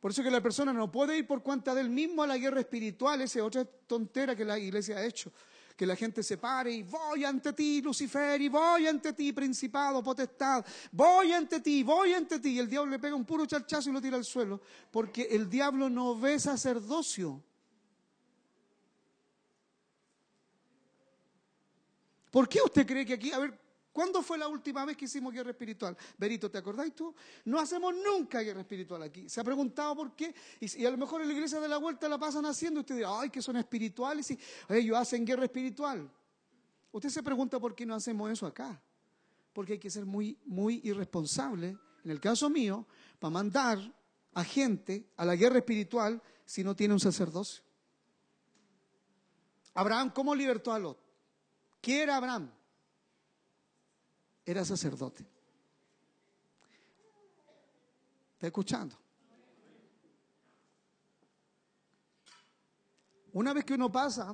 [0.02, 2.60] Por eso que la persona no puede ir por cuenta del mismo a la guerra
[2.60, 5.32] espiritual, esa es otra tontera que la iglesia ha hecho.
[5.78, 10.04] Que la gente se pare y voy ante ti, Lucifer, y voy ante ti, principado,
[10.04, 12.56] potestad, voy ante ti, voy ante ti.
[12.56, 14.60] Y el diablo le pega un puro charchazo y lo tira al suelo,
[14.92, 17.42] porque el diablo no ve sacerdocio,
[22.34, 23.56] ¿Por qué usted cree que aquí, a ver,
[23.92, 25.96] ¿cuándo fue la última vez que hicimos guerra espiritual?
[26.18, 27.14] Berito, ¿te acordáis tú?
[27.46, 29.30] No hacemos nunca guerra espiritual aquí.
[29.30, 32.10] Se ha preguntado por qué, y, a lo mejor en la iglesia de la vuelta
[32.10, 36.10] la pasan haciendo, usted dirá, ay, que son espirituales, y ellos hacen guerra espiritual.
[36.92, 38.82] Usted se pregunta por qué no hacemos eso acá.
[39.54, 42.88] Porque hay que ser muy, muy irresponsable, en el caso mío,
[43.20, 43.78] para mandar
[44.34, 47.64] a gente a la guerra espiritual si no tiene un sacerdocio.
[49.76, 51.03] Abraham, ¿cómo libertó a Lot?
[51.84, 52.50] ¿Qué era Abraham?
[54.46, 55.28] Era sacerdote.
[58.36, 58.96] ¿Está escuchando?
[63.34, 64.34] Una vez que uno pasa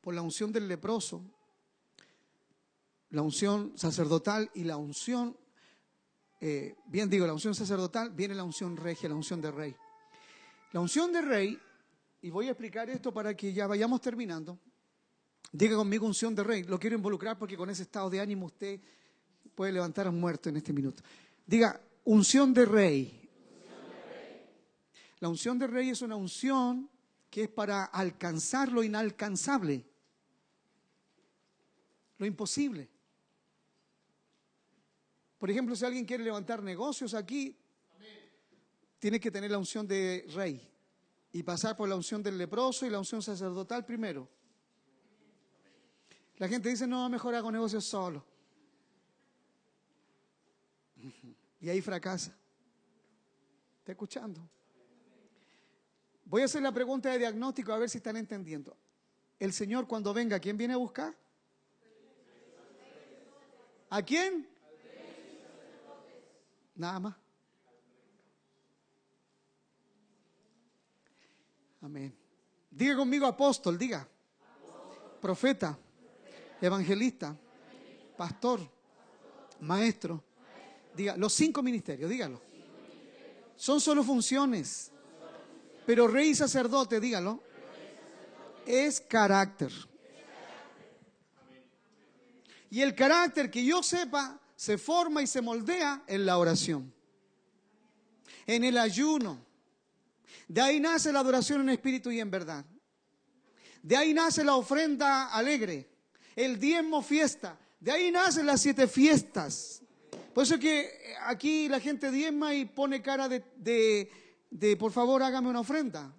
[0.00, 1.20] por la unción del leproso,
[3.10, 5.36] la unción sacerdotal y la unción,
[6.40, 9.76] eh, bien digo, la unción sacerdotal, viene la unción regia, la unción de rey.
[10.70, 11.58] La unción de rey,
[12.22, 14.60] y voy a explicar esto para que ya vayamos terminando,
[15.54, 16.64] Diga conmigo unción de rey.
[16.64, 18.80] Lo quiero involucrar porque con ese estado de ánimo usted
[19.54, 21.00] puede levantar a un muerto en este minuto.
[21.46, 23.30] Diga unción de rey.
[25.20, 26.90] La unción de rey es una unción
[27.30, 29.86] que es para alcanzar lo inalcanzable,
[32.18, 32.90] lo imposible.
[35.38, 37.56] Por ejemplo, si alguien quiere levantar negocios aquí,
[38.98, 40.68] tiene que tener la unción de rey
[41.30, 44.28] y pasar por la unción del leproso y la unción sacerdotal primero.
[46.38, 48.24] La gente dice, no, mejor hago negocios solo.
[51.60, 52.36] Y ahí fracasa.
[53.78, 54.40] ¿Está escuchando?
[56.24, 58.76] Voy a hacer la pregunta de diagnóstico a ver si están entendiendo.
[59.38, 61.14] El Señor cuando venga, ¿quién viene a buscar?
[63.90, 64.48] ¿A quién?
[66.74, 67.16] Nada más.
[71.80, 72.16] Amén.
[72.70, 74.08] Diga conmigo apóstol, diga.
[75.20, 75.78] Profeta,
[76.60, 77.36] evangelista,
[78.16, 78.60] pastor,
[79.60, 80.22] maestro.
[80.96, 82.40] Diga, los cinco ministerios, dígalo.
[83.56, 84.90] Son solo funciones.
[85.86, 87.42] Pero rey y sacerdote, dígalo,
[88.66, 89.72] es carácter.
[92.70, 96.92] Y el carácter que yo sepa se forma y se moldea en la oración,
[98.46, 99.44] en el ayuno.
[100.48, 102.64] De ahí nace la adoración en espíritu y en verdad.
[103.82, 105.88] De ahí nace la ofrenda alegre,
[106.36, 107.58] el diezmo fiesta.
[107.80, 109.82] De ahí nacen las siete fiestas.
[110.32, 114.10] Por eso que aquí la gente diezma y pone cara de, de,
[114.50, 116.12] de por favor hágame una ofrenda.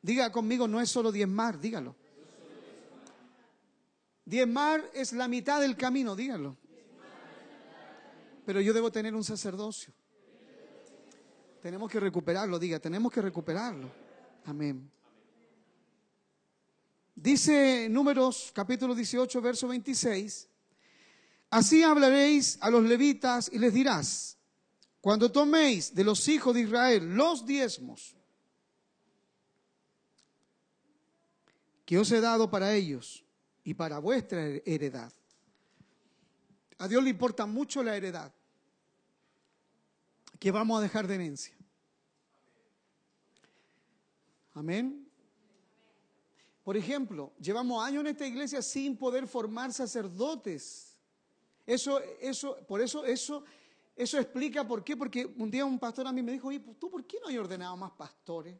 [0.00, 1.94] Diga conmigo, no es solo diezmar, dígalo.
[4.24, 6.56] Diezmar es la mitad del camino, dígalo.
[8.46, 9.92] Pero yo debo tener un sacerdocio.
[11.60, 13.90] Tenemos que recuperarlo, diga, tenemos que recuperarlo.
[14.44, 14.90] Amén.
[17.20, 20.48] Dice Números capítulo 18, verso 26,
[21.50, 24.38] así hablaréis a los levitas y les dirás,
[25.00, 28.14] cuando toméis de los hijos de Israel los diezmos
[31.84, 33.24] que os he dado para ellos,
[33.68, 35.12] y para vuestra heredad.
[36.78, 38.32] A Dios le importa mucho la heredad
[40.38, 41.54] que vamos a dejar de herencia.
[44.54, 45.07] Amén.
[46.68, 50.98] Por ejemplo, llevamos años en esta iglesia sin poder formar sacerdotes.
[51.64, 53.42] Eso, eso, por eso, eso,
[53.96, 54.94] eso explica por qué.
[54.94, 57.38] Porque un día un pastor a mí me dijo, oye, ¿tú por qué no hay
[57.38, 58.54] ordenado más pastores?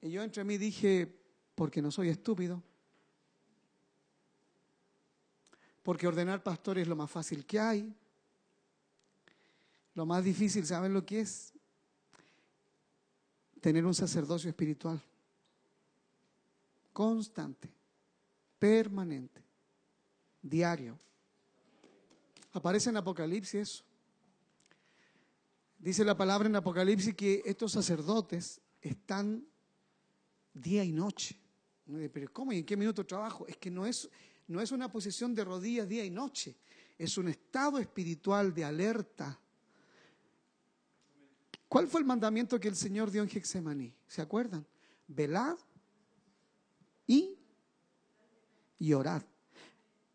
[0.00, 1.20] Y yo entre mí dije,
[1.54, 2.62] porque no soy estúpido.
[5.82, 7.94] Porque ordenar pastores es lo más fácil que hay.
[9.92, 11.52] Lo más difícil, ¿saben lo que es?
[13.60, 15.00] Tener un sacerdocio espiritual.
[16.92, 17.68] Constante,
[18.58, 19.42] permanente,
[20.42, 20.98] diario.
[22.52, 23.84] Aparece en Apocalipsis eso.
[25.78, 29.46] Dice la palabra en Apocalipsis que estos sacerdotes están
[30.52, 31.36] día y noche.
[32.12, 33.46] Pero ¿cómo y en qué minuto trabajo?
[33.46, 34.08] Es que no es,
[34.48, 36.56] no es una posición de rodillas día y noche,
[36.98, 39.38] es un estado espiritual de alerta.
[41.70, 43.94] ¿Cuál fue el mandamiento que el Señor dio en Gexemaní?
[44.08, 44.66] ¿Se acuerdan?
[45.06, 45.56] Velad
[47.06, 47.38] y,
[48.80, 49.22] y orad.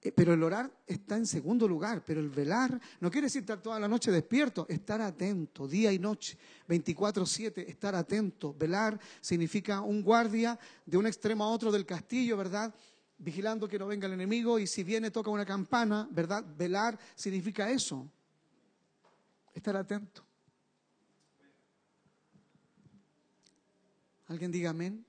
[0.02, 3.62] Eh, pero el orar está en segundo lugar, pero el velar no quiere decir estar
[3.62, 6.38] toda la noche despierto, estar atento, día y noche,
[6.68, 8.54] 24/7, estar atento.
[8.54, 12.76] Velar significa un guardia de un extremo a otro del castillo, ¿verdad?
[13.18, 16.44] Vigilando que no venga el enemigo y si viene toca una campana, ¿verdad?
[16.58, 18.12] Velar significa eso,
[19.54, 20.25] estar atento.
[24.28, 25.06] ¿Alguien diga amén?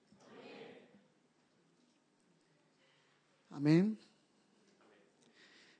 [3.48, 3.98] Amén.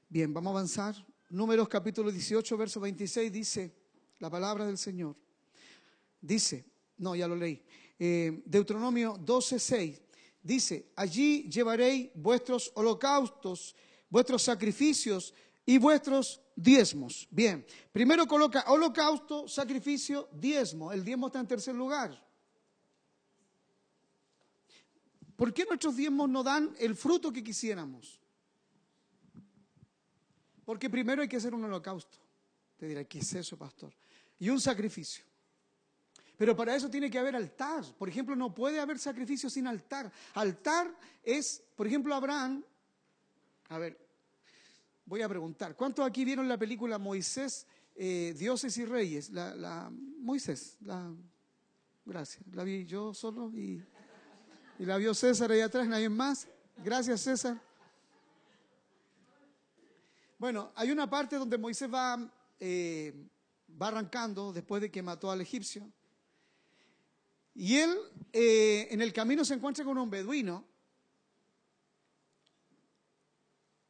[0.08, 1.06] Bien, vamos a avanzar.
[1.28, 3.74] Números capítulo 18, verso 26 dice
[4.20, 5.16] la palabra del Señor.
[6.18, 6.64] Dice,
[6.96, 7.62] no, ya lo leí.
[7.98, 10.02] Eh, Deuteronomio 12, 6
[10.42, 13.76] dice, allí llevaréis vuestros holocaustos,
[14.08, 15.34] vuestros sacrificios
[15.66, 17.28] y vuestros diezmos.
[17.30, 20.90] Bien, primero coloca holocausto, sacrificio, diezmo.
[20.90, 22.25] El diezmo está en tercer lugar.
[25.36, 28.18] ¿Por qué nuestros diezmos no dan el fruto que quisiéramos?
[30.64, 32.18] Porque primero hay que hacer un holocausto.
[32.76, 33.94] Te dirá, ¿qué es eso, pastor?
[34.38, 35.24] Y un sacrificio.
[36.36, 37.84] Pero para eso tiene que haber altar.
[37.96, 40.10] Por ejemplo, no puede haber sacrificio sin altar.
[40.34, 42.64] Altar es, por ejemplo, Abraham.
[43.68, 43.98] A ver,
[45.04, 45.76] voy a preguntar.
[45.76, 49.30] ¿Cuántos aquí vieron la película Moisés, eh, Dioses y Reyes?
[49.30, 51.14] La, Moisés, la,
[52.04, 52.44] gracias.
[52.52, 53.82] La vi yo solo y,
[54.78, 56.46] y la vio César ahí atrás, nadie más.
[56.78, 57.60] Gracias, César.
[60.38, 63.12] Bueno, hay una parte donde Moisés va eh,
[63.80, 65.90] va arrancando después de que mató al egipcio.
[67.54, 67.96] Y él
[68.32, 70.64] eh, en el camino se encuentra con un beduino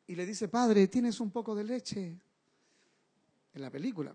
[0.07, 2.21] y le dice, padre, ¿tienes un poco de leche?
[3.55, 4.15] En la película.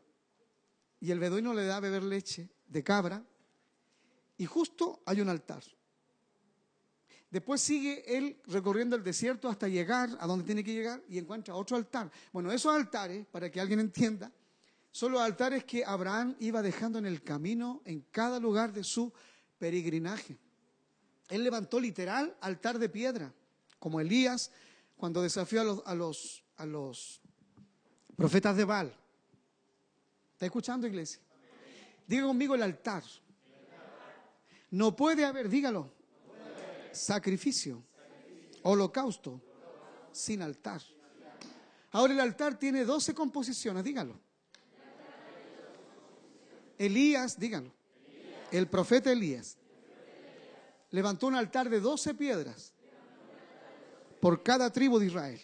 [0.99, 3.26] Y el beduino le da a beber leche de cabra
[4.38, 5.63] y justo hay un altar.
[7.32, 11.55] Después sigue él recorriendo el desierto hasta llegar a donde tiene que llegar y encuentra
[11.55, 12.11] otro altar.
[12.34, 14.29] Bueno, esos altares, para que alguien entienda,
[14.91, 19.13] son los altares que Abraham iba dejando en el camino en cada lugar de su
[19.57, 20.38] peregrinaje.
[21.29, 23.34] Él levantó literal altar de piedra,
[23.79, 24.51] como Elías
[24.97, 27.21] cuando desafió a los, a los, a los
[28.17, 28.93] profetas de Baal.
[30.34, 31.21] ¿Está escuchando, iglesia?
[32.05, 33.03] Diga conmigo el altar.
[34.69, 36.01] No puede haber, dígalo,
[36.91, 37.83] sacrificio,
[38.63, 39.41] holocausto,
[40.11, 40.81] sin altar.
[41.91, 44.19] Ahora el altar tiene 12 composiciones, dígalo.
[46.77, 47.71] Elías, dígalo.
[48.51, 49.57] El profeta Elías
[50.89, 52.73] levantó un altar de 12 piedras
[54.19, 55.41] por cada tribu de Israel.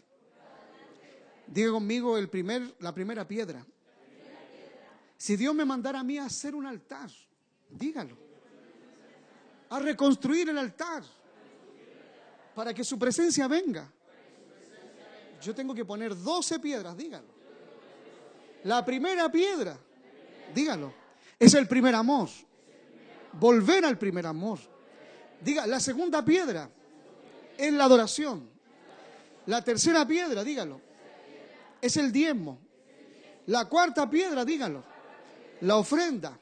[1.48, 3.66] Diga conmigo el primer, la primera piedra.
[5.18, 7.10] Si Dios me mandara a mí a hacer un altar,
[7.70, 8.18] dígalo.
[9.70, 11.04] A reconstruir el altar
[12.58, 13.88] para que su presencia venga.
[15.44, 17.28] Yo tengo que poner 12 piedras, dígalo.
[18.64, 19.78] La primera piedra,
[20.56, 20.92] dígalo,
[21.38, 22.30] es el primer amor.
[23.34, 24.58] Volver al primer amor.
[25.40, 26.68] Diga, la segunda piedra
[27.56, 28.50] es la adoración.
[29.46, 30.82] La tercera piedra, dígalo,
[31.80, 32.58] es el diezmo.
[33.46, 34.84] La cuarta piedra, dígalo,
[35.62, 36.40] la ofrenda.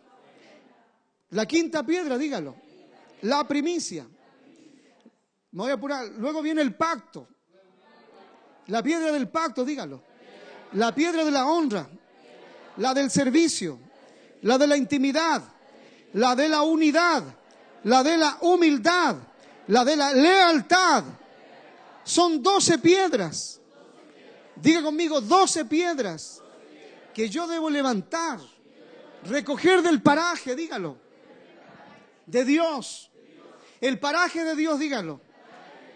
[1.32, 2.56] La quinta piedra, dígalo,
[3.24, 4.08] la primicia.
[5.56, 6.06] Me voy a apurar.
[6.18, 7.30] Luego viene el pacto.
[8.68, 10.04] La piedra del pacto, dígalo.
[10.74, 11.88] La piedra de la honra.
[12.76, 13.80] La del servicio.
[14.42, 15.42] La de la intimidad.
[16.12, 17.24] La de la unidad.
[17.86, 19.16] La de la humildad.
[19.68, 21.06] La de la lealtad.
[22.04, 23.62] Son doce piedras.
[24.58, 26.44] Diga conmigo, doce piedras
[27.14, 28.40] que yo debo levantar.
[29.24, 30.98] Recoger del paraje, dígalo.
[32.26, 33.10] De Dios.
[33.80, 35.25] El paraje de Dios, dígalo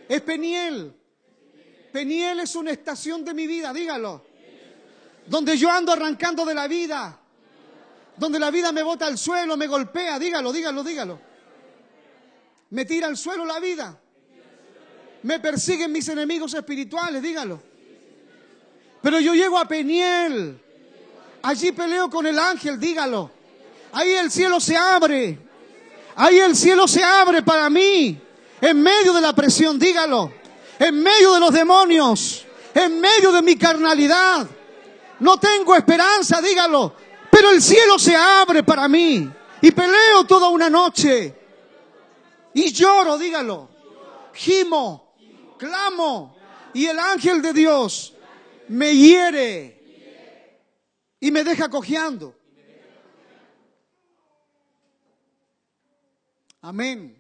[0.10, 0.92] es Peniel.
[1.94, 4.26] Peniel es una estación de mi vida, dígalo.
[5.28, 7.20] Donde yo ando arrancando de la vida.
[8.18, 11.22] Donde la vida me bota al suelo, me golpea, dígalo, dígalo, dígalo.
[12.72, 13.98] Me tira al suelo la vida.
[15.22, 17.62] Me persiguen mis enemigos espirituales, dígalo.
[19.04, 20.60] Pero yo llego a Peniel.
[21.44, 23.30] Allí peleo con el ángel, dígalo.
[23.92, 25.38] Ahí el cielo se abre.
[26.16, 28.20] Ahí el cielo se abre para mí.
[28.62, 30.32] En medio de la presión, dígalo.
[30.78, 32.46] En medio de los demonios.
[32.74, 34.48] En medio de mi carnalidad.
[35.20, 36.94] No tengo esperanza, dígalo.
[37.32, 39.30] Pero el cielo se abre para mí.
[39.62, 41.36] Y peleo toda una noche.
[42.54, 43.70] Y lloro, dígalo.
[44.34, 45.16] Gimo.
[45.58, 46.38] Clamo.
[46.74, 48.14] Y el ángel de Dios
[48.68, 49.80] me hiere.
[51.20, 52.36] Y me deja cojeando.
[56.62, 57.19] Amén.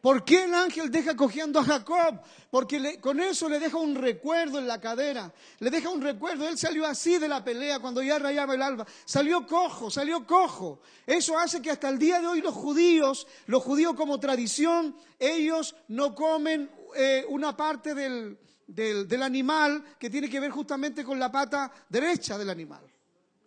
[0.00, 2.20] ¿Por qué el ángel deja cogiendo a Jacob?
[2.50, 6.48] Porque con eso le deja un recuerdo en la cadera, le deja un recuerdo.
[6.48, 8.86] Él salió así de la pelea cuando ya rayaba el alba.
[9.04, 10.80] Salió cojo, salió cojo.
[11.06, 15.76] Eso hace que hasta el día de hoy los judíos, los judíos como tradición, ellos
[15.88, 21.30] no comen eh, una parte del, del animal que tiene que ver justamente con la
[21.30, 22.82] pata derecha del animal,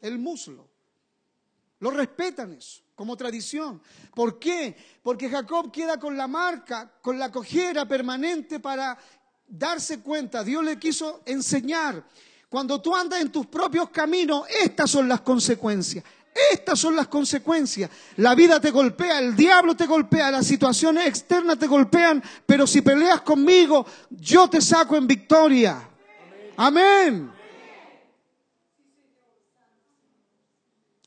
[0.01, 0.69] el muslo.
[1.79, 3.81] Lo respetan eso como tradición.
[4.13, 4.75] ¿Por qué?
[5.01, 8.97] Porque Jacob queda con la marca, con la cojera permanente para
[9.47, 10.43] darse cuenta.
[10.43, 12.03] Dios le quiso enseñar.
[12.49, 16.03] Cuando tú andas en tus propios caminos, estas son las consecuencias.
[16.51, 17.89] Estas son las consecuencias.
[18.17, 22.81] La vida te golpea, el diablo te golpea, las situaciones externas te golpean, pero si
[22.81, 25.89] peleas conmigo, yo te saco en victoria.
[26.57, 27.31] Amén.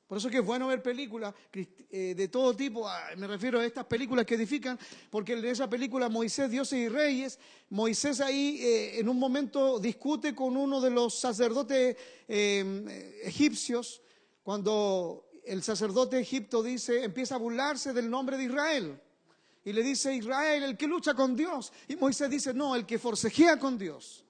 [0.06, 3.66] Por eso que es bueno ver películas eh, de todo tipo, ah, me refiero a
[3.66, 4.78] estas películas que edifican,
[5.10, 7.40] porque en esa película Moisés, Dioses y Reyes,
[7.70, 11.96] Moisés ahí eh, en un momento discute con uno de los sacerdotes
[12.28, 12.86] em,
[13.24, 14.00] egipcios,
[14.44, 19.00] cuando el sacerdote egipto dice, empieza a burlarse del nombre de Israel.
[19.64, 21.72] Y le dice, Israel, el que lucha con Dios.
[21.88, 24.24] Y Moisés dice, no, el que forcejea con Dios.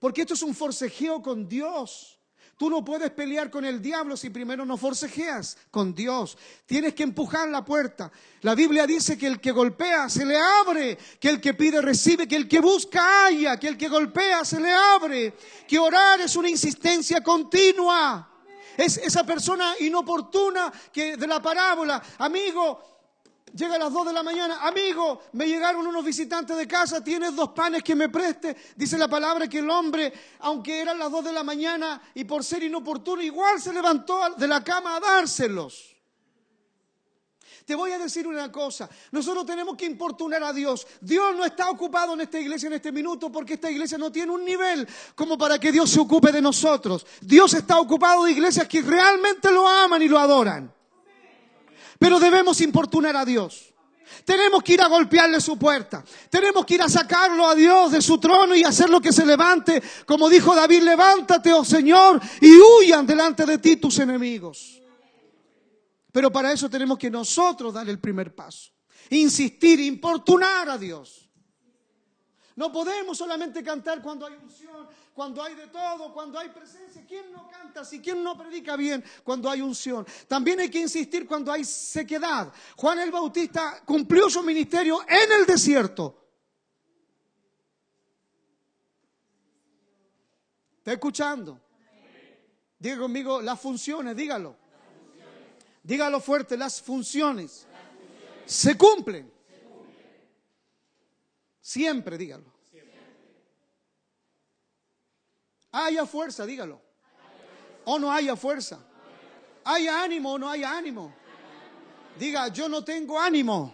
[0.00, 2.19] Porque esto es un forcejeo con Dios.
[2.60, 6.36] Tú no puedes pelear con el diablo si primero no forcejeas con Dios.
[6.66, 8.12] Tienes que empujar la puerta.
[8.42, 12.28] La Biblia dice que el que golpea se le abre, que el que pide recibe,
[12.28, 15.32] que el que busca haya, que el que golpea se le abre,
[15.66, 18.30] que orar es una insistencia continua.
[18.76, 22.99] Es esa persona inoportuna que de la parábola, amigo,
[23.54, 27.34] Llega a las 2 de la mañana, amigo, me llegaron unos visitantes de casa, tienes
[27.34, 28.56] dos panes que me preste.
[28.76, 32.44] Dice la palabra que el hombre, aunque eran las 2 de la mañana y por
[32.44, 35.96] ser inoportuno, igual se levantó de la cama a dárselos.
[37.70, 40.86] Te voy a decir una cosa, nosotros tenemos que importunar a Dios.
[41.00, 44.32] Dios no está ocupado en esta iglesia en este minuto porque esta iglesia no tiene
[44.32, 47.06] un nivel como para que Dios se ocupe de nosotros.
[47.20, 50.74] Dios está ocupado de iglesias que realmente lo aman y lo adoran.
[52.00, 53.74] Pero debemos importunar a Dios.
[54.24, 56.02] Tenemos que ir a golpearle su puerta.
[56.30, 59.82] Tenemos que ir a sacarlo a Dios de su trono y hacerlo que se levante.
[60.06, 64.80] Como dijo David, levántate, oh Señor, y huyan delante de ti tus enemigos.
[66.10, 68.70] Pero para eso tenemos que nosotros dar el primer paso.
[69.10, 71.28] Insistir, importunar a Dios.
[72.56, 74.88] No podemos solamente cantar cuando hay unción,
[75.20, 77.04] cuando hay de todo, cuando hay presencia.
[77.06, 80.06] ¿Quién no canta si quién no predica bien cuando hay unción?
[80.26, 82.50] También hay que insistir cuando hay sequedad.
[82.74, 86.26] Juan el Bautista cumplió su ministerio en el desierto.
[90.78, 91.60] ¿Está escuchando?
[92.78, 94.56] Diga conmigo las funciones, dígalo.
[95.82, 97.66] Dígalo fuerte, las funciones,
[98.46, 99.30] se cumplen.
[101.60, 102.49] Siempre, dígalo.
[105.72, 106.80] Haya fuerza, dígalo.
[107.84, 108.78] O no haya fuerza.
[109.64, 111.14] Haya ánimo o no haya ánimo.
[112.18, 113.72] Diga, yo no tengo ánimo,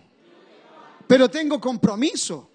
[1.06, 2.50] pero tengo compromiso.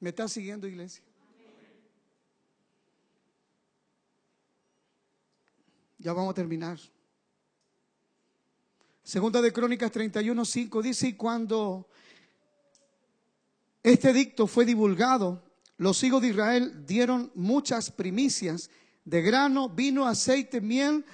[0.00, 1.04] ¿Me está siguiendo, iglesia?
[5.98, 6.78] Ya vamos a terminar.
[9.02, 11.89] Segunda de Crónicas 31, 5 dice, y cuando
[13.82, 15.42] este dicto fue divulgado.
[15.76, 18.70] Los hijos de Israel dieron muchas primicias
[19.04, 21.04] de grano, vino, aceite, miel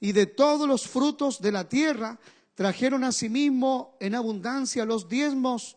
[0.00, 2.18] y de todos los frutos de la tierra.
[2.54, 5.76] Trajeron asimismo en abundancia los diezmos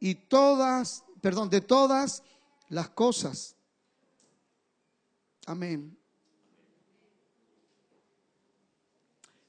[0.00, 2.22] y todas, perdón, de todas
[2.68, 3.56] las cosas.
[5.46, 5.96] Amén.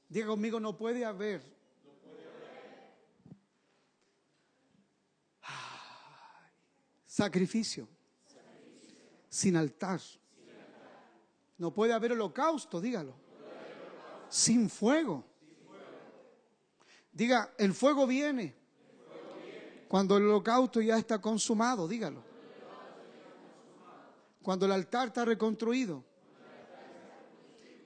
[0.08, 1.55] Diga conmigo, no puede haber
[7.16, 7.88] Sacrificio.
[9.30, 10.02] Sin altar.
[11.56, 13.14] No puede haber holocausto, dígalo.
[14.28, 15.24] Sin fuego.
[17.10, 18.54] Diga, el fuego viene.
[19.88, 22.22] Cuando el holocausto ya está consumado, dígalo.
[24.42, 26.04] Cuando el altar está reconstruido.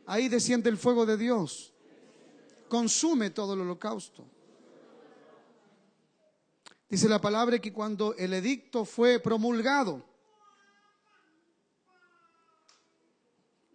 [0.07, 1.73] Ahí desciende el fuego de Dios.
[2.69, 4.27] Consume todo el holocausto.
[6.91, 10.05] Dice la palabra que cuando el edicto fue promulgado,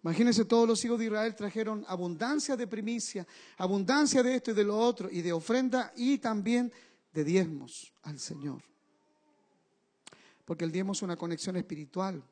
[0.02, 4.64] imagínense todos los hijos de Israel trajeron abundancia de primicia, abundancia de esto y de
[4.64, 6.70] lo otro, y de ofrenda y también
[7.14, 8.62] de diezmos al Señor.
[10.44, 12.22] Porque el diezmo es una conexión espiritual.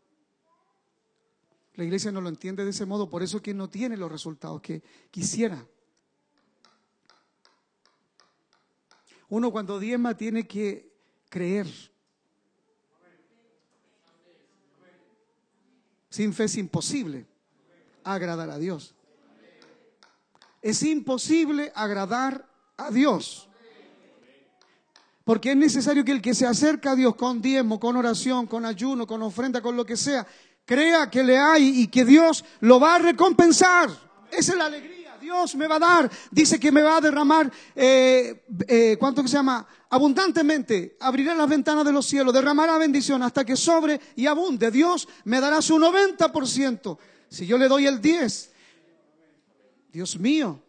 [1.77, 4.61] La iglesia no lo entiende de ese modo, por eso que no tiene los resultados
[4.61, 5.67] que quisiera.
[9.29, 10.93] Uno cuando diezma tiene que
[11.29, 11.67] creer.
[16.11, 17.27] Sin fe es imposible
[18.05, 18.95] agradar a Dios.
[20.63, 23.49] Es imposible agradar a Dios.
[25.25, 28.65] Porque es necesario que el que se acerca a Dios con diezmo, con oración, con
[28.65, 30.27] ayuno, con ofrenda, con lo que sea,
[30.65, 33.89] crea que le hay y que Dios lo va a recompensar.
[34.31, 35.04] Esa es la alegría.
[35.25, 39.29] Dios me va a dar, dice que me va a derramar, eh, eh, ¿cuánto que
[39.29, 39.67] se llama?
[39.89, 44.71] Abundantemente, abriré las ventanas de los cielos, derramará bendición hasta que sobre y abunde.
[44.71, 46.99] Dios me dará su 90%.
[47.31, 48.53] Si yo le doy el 10,
[49.91, 50.63] Dios mío,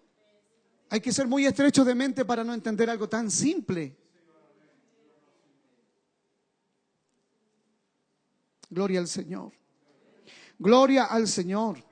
[0.89, 3.93] hay que ser muy estrecho de mente para no entender algo tan simple.
[8.70, 9.51] Gloria al Señor.
[10.58, 11.84] Gloria al Señor.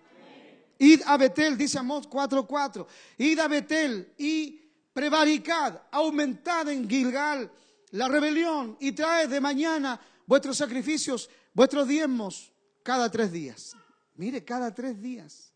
[0.83, 2.85] Id a Betel, dice Amós 4:4.
[3.17, 4.59] Id a Betel y
[4.91, 7.49] prevaricad, aumentad en Gilgal
[7.91, 12.51] la rebelión y traed de mañana vuestros sacrificios, vuestros diezmos,
[12.83, 13.77] cada tres días.
[14.15, 15.53] Mire, cada tres días.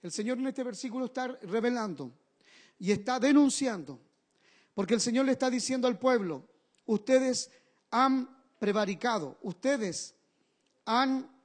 [0.00, 2.12] El Señor en este versículo está revelando
[2.78, 4.00] y está denunciando,
[4.72, 6.46] porque el Señor le está diciendo al pueblo,
[6.86, 7.50] ustedes
[7.90, 8.28] han
[8.60, 10.14] prevaricado, ustedes
[10.84, 11.37] han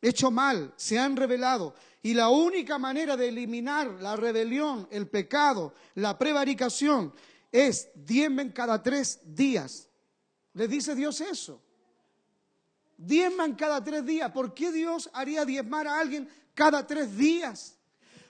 [0.00, 1.74] hecho mal, se han rebelado.
[2.02, 7.12] Y la única manera de eliminar la rebelión, el pecado, la prevaricación,
[7.52, 9.88] es diezmen cada tres días.
[10.54, 11.60] ¿Le dice Dios eso?
[12.96, 14.30] Diezman cada tres días.
[14.30, 17.76] ¿Por qué Dios haría diezmar a alguien cada tres días?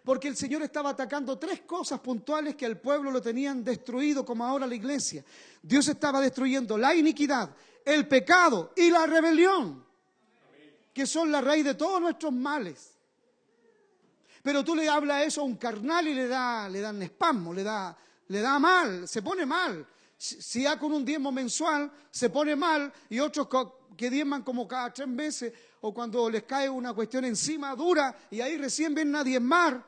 [0.05, 4.45] Porque el Señor estaba atacando tres cosas puntuales que al pueblo lo tenían destruido, como
[4.45, 5.25] ahora la iglesia.
[5.62, 7.55] Dios estaba destruyendo la iniquidad,
[7.85, 9.85] el pecado y la rebelión,
[10.93, 12.97] que son la raíz de todos nuestros males.
[14.43, 17.62] Pero tú le hablas eso a un carnal y le da, le dan espasmo, le
[17.62, 17.97] da,
[18.28, 19.86] le da mal, se pone mal.
[20.16, 23.49] Si ya con un diezmo mensual se pone mal y otros
[23.97, 28.41] que diezman como cada tres meses o cuando les cae una cuestión encima dura y
[28.41, 29.84] ahí recién ven a diezmar.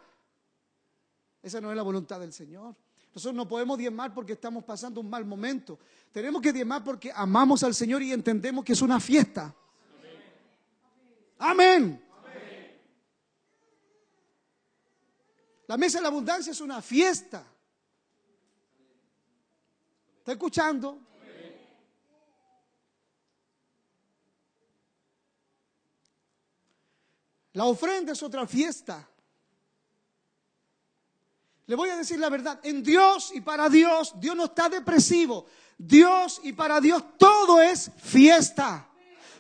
[1.43, 2.75] Esa no es la voluntad del Señor.
[3.15, 5.79] Nosotros no podemos diezmar porque estamos pasando un mal momento.
[6.11, 9.55] Tenemos que diezmar porque amamos al Señor y entendemos que es una fiesta.
[11.43, 12.01] Amén.
[15.67, 17.45] La mesa de la abundancia es una fiesta.
[20.19, 21.01] ¿Está escuchando?
[27.55, 29.09] La ofrenda es otra fiesta.
[31.67, 35.47] Le voy a decir la verdad, en Dios y para Dios, Dios no está depresivo.
[35.77, 38.89] Dios y para Dios todo es fiesta.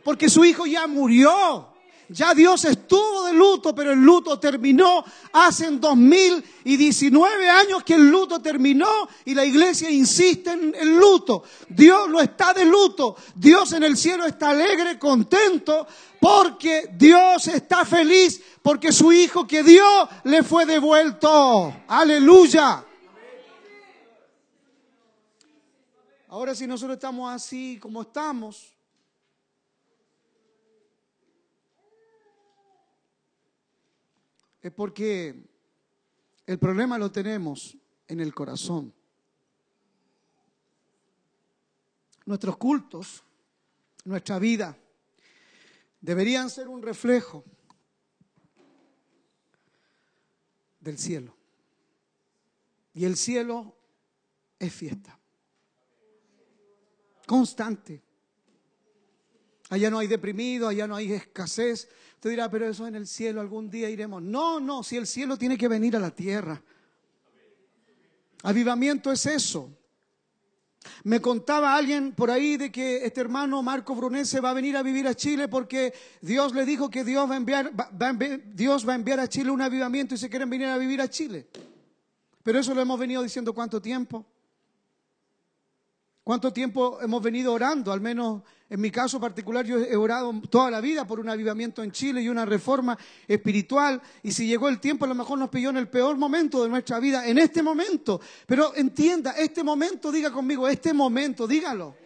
[0.02, 1.71] Porque su hijo ya murió.
[2.12, 5.02] Ya Dios estuvo de luto, pero el luto terminó
[5.32, 11.42] hace 2019 años que el luto terminó y la iglesia insiste en el luto.
[11.68, 13.16] Dios no está de luto.
[13.34, 15.86] Dios en el cielo está alegre, contento,
[16.20, 19.86] porque Dios está feliz, porque su hijo que dio
[20.24, 21.74] le fue devuelto.
[21.88, 22.84] Aleluya.
[26.28, 28.71] Ahora si nosotros estamos así como estamos,
[34.62, 35.44] es porque
[36.46, 38.94] el problema lo tenemos en el corazón.
[42.24, 43.24] Nuestros cultos,
[44.04, 44.78] nuestra vida,
[46.00, 47.44] deberían ser un reflejo
[50.78, 51.36] del cielo.
[52.94, 53.76] Y el cielo
[54.58, 55.18] es fiesta.
[57.26, 58.02] Constante.
[59.70, 61.88] Allá no hay deprimido, allá no hay escasez,
[62.22, 64.22] Usted dirá, pero eso en el cielo algún día iremos.
[64.22, 66.62] No, no, si el cielo tiene que venir a la tierra.
[68.44, 69.68] Avivamiento es eso.
[71.02, 74.84] Me contaba alguien por ahí de que este hermano Marco Brunese va a venir a
[74.84, 77.72] vivir a Chile porque Dios le dijo que Dios va a enviar,
[78.54, 81.10] Dios va a enviar a Chile un avivamiento y se quieren venir a vivir a
[81.10, 81.48] Chile.
[82.44, 84.24] Pero eso lo hemos venido diciendo cuánto tiempo.
[86.24, 87.90] ¿Cuánto tiempo hemos venido orando?
[87.90, 91.82] Al menos en mi caso particular yo he orado toda la vida por un avivamiento
[91.82, 92.96] en Chile y una reforma
[93.26, 94.00] espiritual.
[94.22, 96.68] Y si llegó el tiempo, a lo mejor nos pilló en el peor momento de
[96.68, 98.20] nuestra vida, en este momento.
[98.46, 101.96] Pero entienda, este momento, diga conmigo, este momento, dígalo.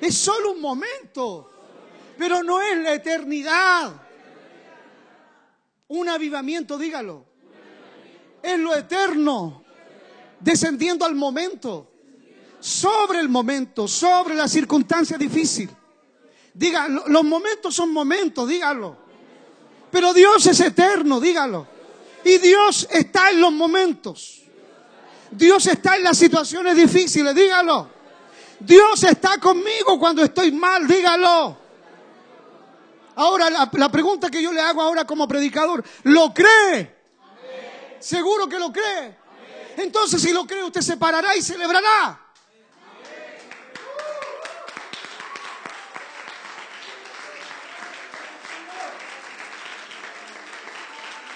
[0.00, 1.50] Es solo un momento,
[2.18, 4.02] pero no es la eternidad.
[5.86, 7.24] Un avivamiento, dígalo.
[8.42, 9.62] Es lo eterno,
[10.40, 11.93] descendiendo al momento
[12.64, 15.68] sobre el momento, sobre la circunstancia difícil.
[16.54, 18.96] Diga, los momentos son momentos, dígalo.
[19.90, 21.66] Pero Dios es eterno, dígalo.
[22.24, 24.44] Y Dios está en los momentos.
[25.30, 27.90] Dios está en las situaciones difíciles, dígalo.
[28.60, 31.58] Dios está conmigo cuando estoy mal, dígalo.
[33.16, 36.96] Ahora, la, la, pregunta que yo le hago ahora como predicador, ¿lo cree?
[38.00, 39.18] ¿Seguro que lo cree?
[39.76, 42.23] Entonces, si lo cree, usted se parará y celebrará.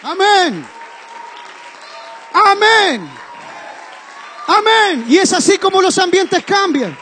[0.03, 0.66] Amén.
[2.32, 3.11] Amén.
[4.46, 5.05] Amén.
[5.09, 6.96] Y es así como los ambientes cambian.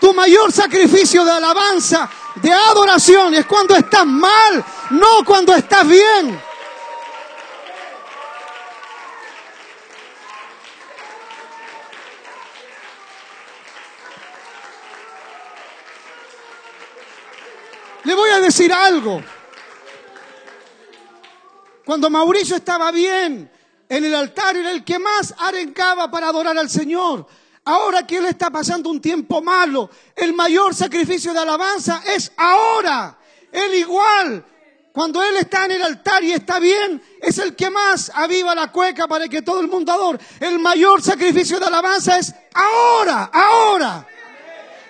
[0.00, 6.40] Tu mayor sacrificio de alabanza, de adoración, es cuando estás mal, no cuando estás bien.
[18.04, 19.20] Le voy a decir algo.
[21.86, 23.48] Cuando Mauricio estaba bien
[23.88, 27.24] en el altar, era el que más arengaba para adorar al Señor.
[27.64, 33.16] Ahora que él está pasando un tiempo malo, el mayor sacrificio de alabanza es ahora.
[33.52, 34.44] Él igual,
[34.92, 38.72] cuando él está en el altar y está bien, es el que más aviva la
[38.72, 40.18] cueca para que todo el mundo adore.
[40.40, 44.08] El mayor sacrificio de alabanza es ahora, ahora.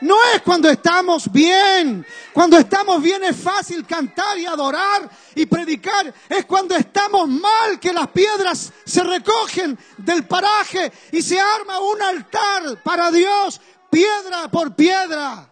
[0.01, 2.05] No es cuando estamos bien.
[2.33, 6.13] Cuando estamos bien es fácil cantar y adorar y predicar.
[6.29, 12.03] Es cuando estamos mal que las piedras se recogen del paraje y se arma un
[12.03, 15.49] altar para Dios, piedra por piedra.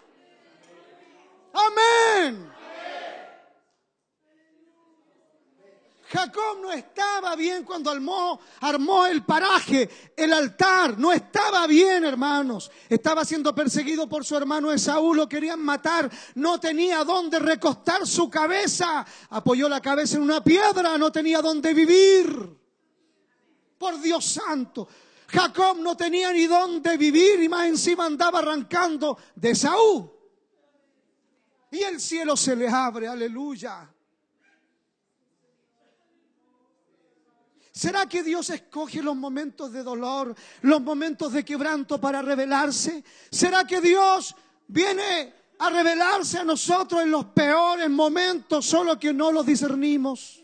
[1.52, 2.53] Amén.
[6.14, 10.96] Jacob no estaba bien cuando armó, armó el paraje, el altar.
[10.96, 12.70] No estaba bien, hermanos.
[12.88, 16.08] Estaba siendo perseguido por su hermano Esaú, lo querían matar.
[16.36, 19.04] No tenía dónde recostar su cabeza.
[19.30, 22.58] Apoyó la cabeza en una piedra, no tenía dónde vivir.
[23.76, 24.86] Por Dios santo.
[25.26, 30.12] Jacob no tenía ni dónde vivir y más encima andaba arrancando de Esaú.
[31.72, 33.93] Y el cielo se le abre, aleluya.
[37.74, 43.02] ¿Será que Dios escoge los momentos de dolor, los momentos de quebranto para revelarse?
[43.32, 44.32] ¿Será que Dios
[44.68, 50.40] viene a revelarse a nosotros en los peores momentos, solo que no los discernimos?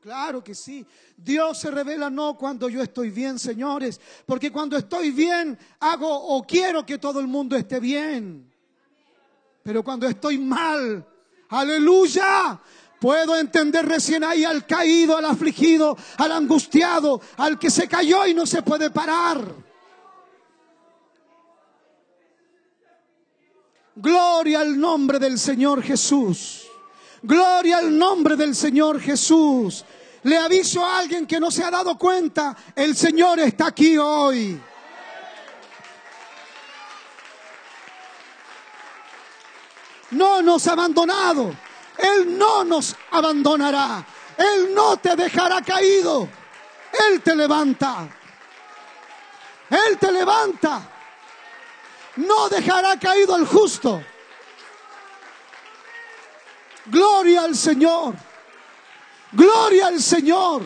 [0.00, 0.84] Claro que sí.
[1.16, 6.42] Dios se revela no cuando yo estoy bien, señores, porque cuando estoy bien hago o
[6.42, 8.52] quiero que todo el mundo esté bien.
[9.62, 11.06] Pero cuando estoy mal,
[11.48, 12.60] aleluya,
[13.00, 18.34] Puedo entender recién ahí al caído, al afligido, al angustiado, al que se cayó y
[18.34, 19.54] no se puede parar.
[23.94, 26.66] Gloria al nombre del Señor Jesús.
[27.22, 29.84] Gloria al nombre del Señor Jesús.
[30.24, 34.60] Le aviso a alguien que no se ha dado cuenta, el Señor está aquí hoy.
[40.10, 41.67] No nos ha abandonado.
[41.98, 44.04] Él no nos abandonará.
[44.36, 46.28] Él no te dejará caído.
[47.10, 48.08] Él te levanta.
[49.68, 50.80] Él te levanta.
[52.16, 54.02] No dejará caído al justo.
[56.86, 58.14] Gloria al Señor.
[59.32, 60.62] Gloria al Señor.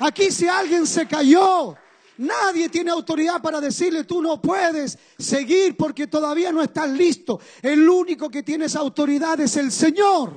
[0.00, 1.76] Aquí si alguien se cayó,
[2.18, 7.40] Nadie tiene autoridad para decirle tú no puedes seguir porque todavía no estás listo.
[7.60, 10.36] El único que tiene esa autoridad es el Señor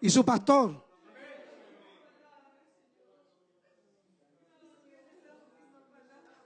[0.00, 0.82] y su pastor.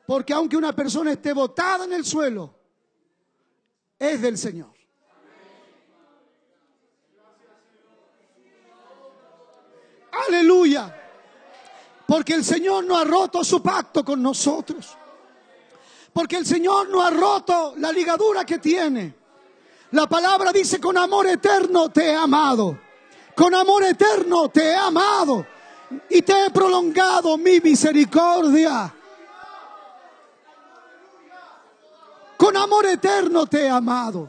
[0.07, 2.55] Porque aunque una persona esté botada en el suelo,
[3.99, 4.73] es del Señor.
[10.29, 11.06] Aleluya.
[12.07, 14.97] Porque el Señor no ha roto su pacto con nosotros.
[16.13, 19.15] Porque el Señor no ha roto la ligadura que tiene.
[19.91, 22.79] La palabra dice, con amor eterno te he amado.
[23.35, 25.47] Con amor eterno te he amado.
[26.09, 28.95] Y te he prolongado mi misericordia.
[32.37, 34.29] Con amor eterno te he amado.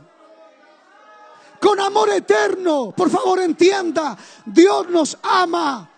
[1.59, 4.15] Con amor eterno, por favor entienda,
[4.45, 5.89] Dios nos ama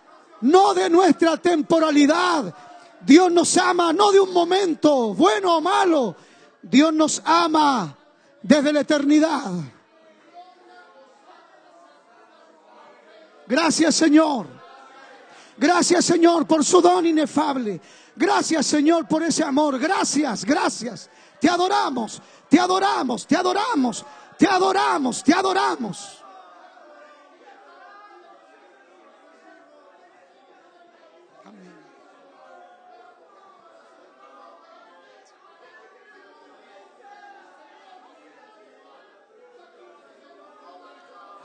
[0.41, 2.53] no de nuestra temporalidad.
[3.01, 6.15] Dios nos ama no de un momento, bueno o malo.
[6.61, 7.95] Dios nos ama
[8.41, 9.51] desde la eternidad.
[13.47, 14.47] Gracias Señor.
[15.57, 17.81] Gracias Señor por su don inefable.
[18.15, 19.79] Gracias Señor por ese amor.
[19.79, 21.09] Gracias, gracias.
[21.39, 24.05] Te adoramos, te adoramos, te adoramos,
[24.37, 26.18] te adoramos, te adoramos.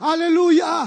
[0.05, 0.85] Aleluya.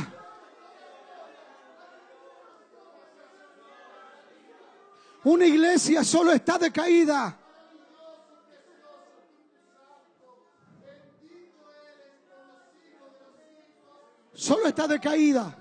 [5.24, 7.36] Una iglesia solo está decaída.
[14.34, 15.52] Solo está decaída.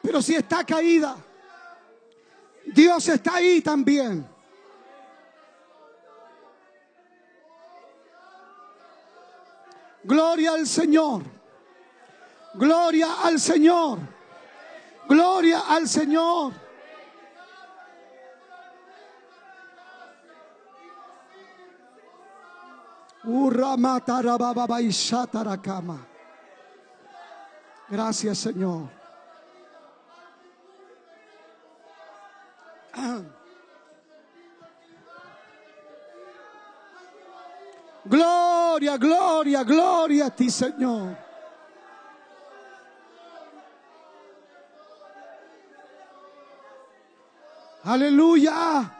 [0.00, 1.14] Pero si está caída,
[2.64, 4.35] Dios está ahí también.
[10.06, 11.22] Gloria al Señor.
[12.54, 13.98] Gloria al Señor.
[15.08, 16.52] Gloria al Señor.
[27.88, 28.88] Gracias, Señor.
[38.08, 41.16] Gloria, gloria, gloria a ti, Señor.
[47.82, 48.92] Aleluya.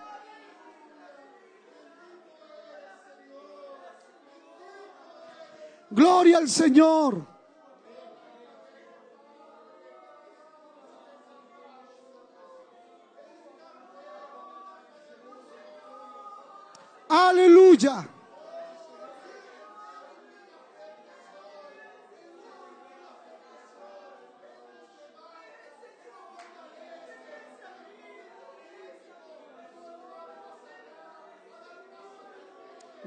[5.91, 7.27] Gloria al Señor.
[17.09, 18.16] Aleluya.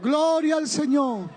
[0.01, 1.29] Gloria al Señor.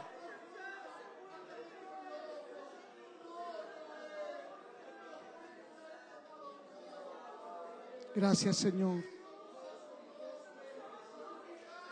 [8.14, 9.02] Gracias, Señor.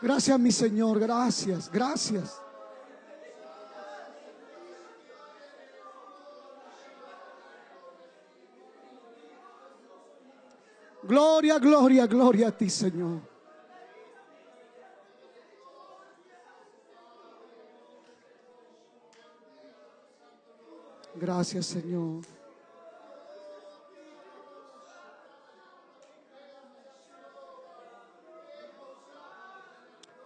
[0.01, 0.99] Gracias, mi Señor.
[0.99, 2.41] Gracias, gracias.
[11.03, 13.30] Gloria, gloria, gloria a ti, Señor.
[21.21, 22.23] Gracias, Señor.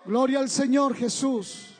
[0.05, 1.75] Gloria al Señor Jesús.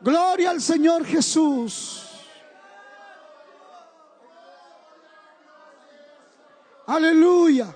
[0.00, 2.08] Gloria al Señor Jesús.
[6.86, 7.74] Aleluya.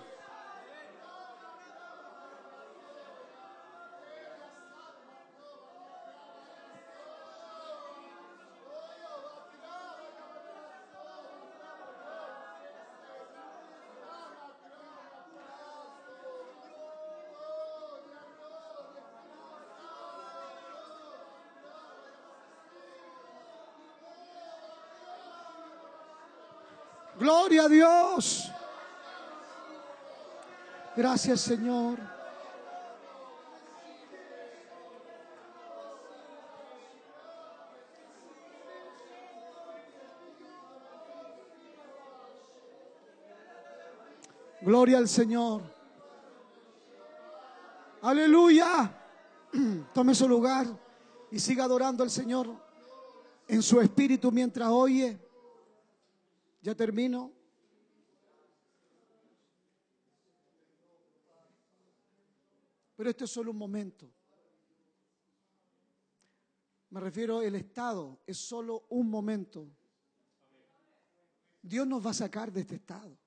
[27.57, 28.53] Gloria a Dios.
[30.95, 31.99] Gracias Señor.
[44.61, 45.63] Gloria al Señor.
[48.03, 48.93] Aleluya.
[49.95, 50.67] Tome su lugar
[51.31, 52.49] y siga adorando al Señor
[53.49, 55.19] en su espíritu mientras oye.
[56.61, 57.36] Ya termino.
[62.97, 64.11] Pero este es solo un momento.
[66.90, 69.68] Me refiero, el estado es solo un momento.
[71.61, 73.18] Dios nos va a sacar de este estado.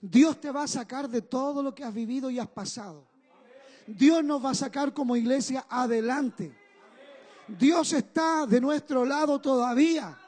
[0.00, 3.08] Dios te va a sacar de todo lo que has vivido y has pasado.
[3.86, 6.56] Dios nos va a sacar como iglesia adelante.
[7.48, 10.18] Dios está de nuestro lado todavía.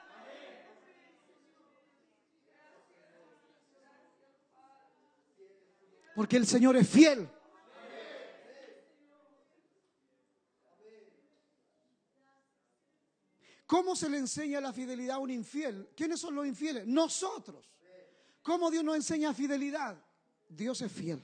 [6.14, 7.28] Porque el Señor es fiel.
[13.66, 15.90] ¿Cómo se le enseña la fidelidad a un infiel?
[15.96, 16.86] ¿Quiénes son los infieles?
[16.86, 17.72] Nosotros.
[18.42, 20.02] ¿Cómo Dios nos enseña fidelidad?
[20.48, 21.22] Dios es fiel.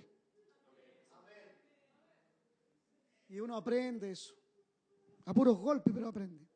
[3.29, 4.35] Y uno aprende eso.
[5.27, 6.49] A puros golpes, pero aprende.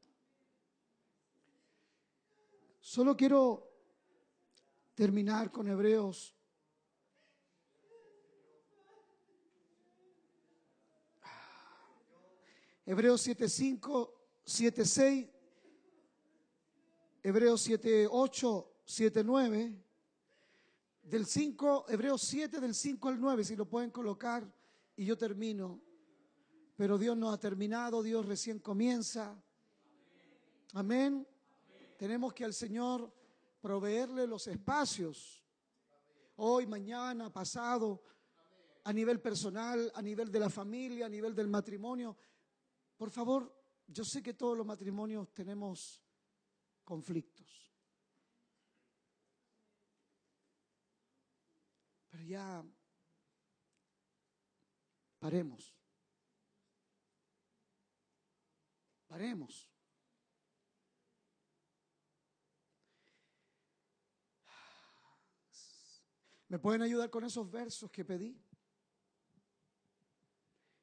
[2.81, 3.71] Solo quiero
[4.95, 6.35] terminar con Hebreos.
[12.87, 14.13] Hebreos 7.5,
[14.45, 15.34] 7.6
[17.27, 19.83] Hebreos 7, 8, 7, 9.
[21.05, 24.47] Del 5, Hebreos 7, del 5 al 9, si lo pueden colocar,
[24.95, 25.81] y yo termino.
[26.77, 29.43] Pero Dios no ha terminado, Dios recién comienza.
[30.75, 31.27] Amén.
[31.97, 33.11] Tenemos que al Señor
[33.59, 35.43] proveerle los espacios.
[36.37, 38.03] Hoy, mañana, pasado,
[38.83, 42.19] a nivel personal, a nivel de la familia, a nivel del matrimonio.
[42.99, 43.51] Por favor,
[43.87, 46.04] yo sé que todos los matrimonios tenemos
[46.85, 47.73] conflictos.
[52.11, 52.65] Pero ya
[55.19, 55.75] paremos.
[59.07, 59.71] Paremos.
[66.49, 68.41] ¿Me pueden ayudar con esos versos que pedí?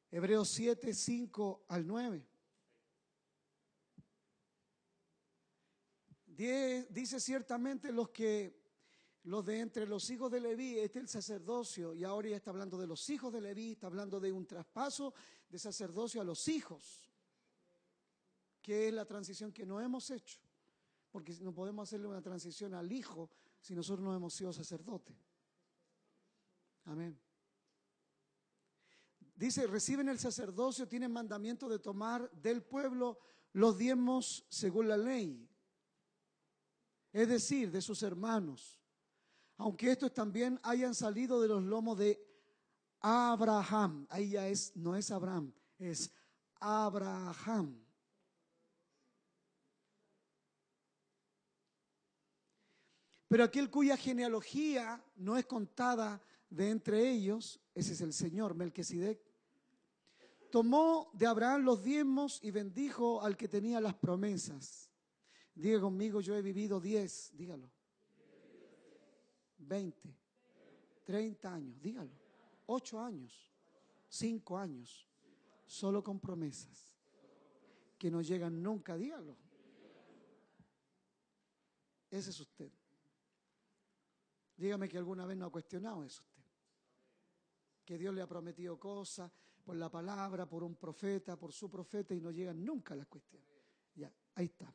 [0.10, 2.31] Hebreos 7, 5 al 9.
[6.90, 8.60] Dice ciertamente los que,
[9.24, 12.50] los de entre los hijos de Leví, este es el sacerdocio, y ahora ya está
[12.50, 15.14] hablando de los hijos de Leví, está hablando de un traspaso
[15.48, 17.12] de sacerdocio a los hijos,
[18.60, 20.40] que es la transición que no hemos hecho,
[21.12, 23.30] porque no podemos hacerle una transición al hijo
[23.60, 25.16] si nosotros no hemos sido sacerdotes.
[26.86, 27.20] Amén.
[29.36, 33.20] Dice, reciben el sacerdocio, tienen mandamiento de tomar del pueblo
[33.54, 35.51] los diezmos según la ley,
[37.14, 38.80] es decir, de sus hermanos,
[39.58, 42.20] aunque estos también hayan salido de los lomos de
[43.02, 44.08] Abraham.
[44.10, 46.12] Ahí ya es, no es Abraham, es
[46.60, 47.84] Abraham.
[53.28, 59.22] Pero aquel cuya genealogía no es contada de entre ellos, ese es el Señor, Melquisedec,
[60.52, 64.91] tomó de Abraham los diezmos y bendijo al que tenía las promesas.
[65.54, 67.70] Diga conmigo, yo he vivido diez, dígalo.
[69.58, 70.16] Veinte,
[71.04, 72.12] treinta años, dígalo.
[72.68, 73.52] Ocho años,
[74.08, 75.08] cinco años,
[75.66, 76.92] solo con promesas
[78.02, 79.38] que no llegan nunca, dígalo.
[82.10, 82.72] Ese es usted.
[84.58, 86.44] Dígame que alguna vez no ha cuestionado eso usted.
[87.86, 89.32] Que Dios le ha prometido cosas
[89.64, 93.48] por la palabra, por un profeta, por su profeta y no llegan nunca las cuestiones.
[93.94, 94.74] Ya, ahí está.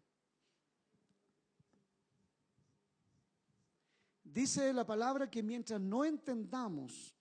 [4.37, 7.17] Dice la palabra que mientras no entendamos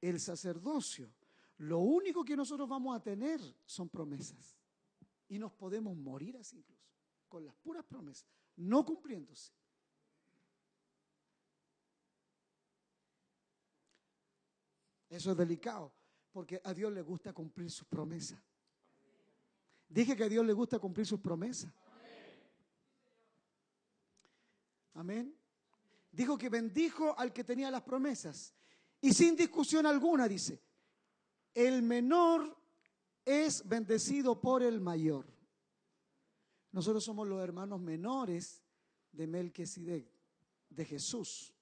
[0.00, 1.12] el sacerdocio,
[1.56, 4.56] lo único que nosotros vamos a tener son promesas.
[5.26, 6.86] Y nos podemos morir así incluso,
[7.28, 8.24] con las puras promesas,
[8.54, 9.52] no cumpliéndose.
[15.08, 15.92] Eso es delicado,
[16.30, 18.40] porque a Dios le gusta cumplir sus promesas.
[19.88, 21.74] Dije que a Dios le gusta cumplir sus promesas.
[24.94, 25.36] Amén.
[26.18, 28.52] Dijo que bendijo al que tenía las promesas.
[29.00, 30.60] Y sin discusión alguna dice,
[31.54, 32.60] el menor
[33.24, 35.32] es bendecido por el mayor.
[36.72, 38.64] Nosotros somos los hermanos menores
[39.12, 40.10] de Melquisedec,
[40.70, 41.54] de Jesús.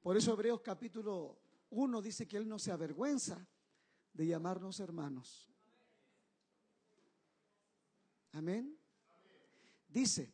[0.00, 1.40] Por eso Hebreos capítulo
[1.70, 3.44] uno dice que Él no se avergüenza
[4.12, 5.50] de llamarnos hermanos.
[8.30, 8.78] Amén.
[9.88, 10.32] Dice,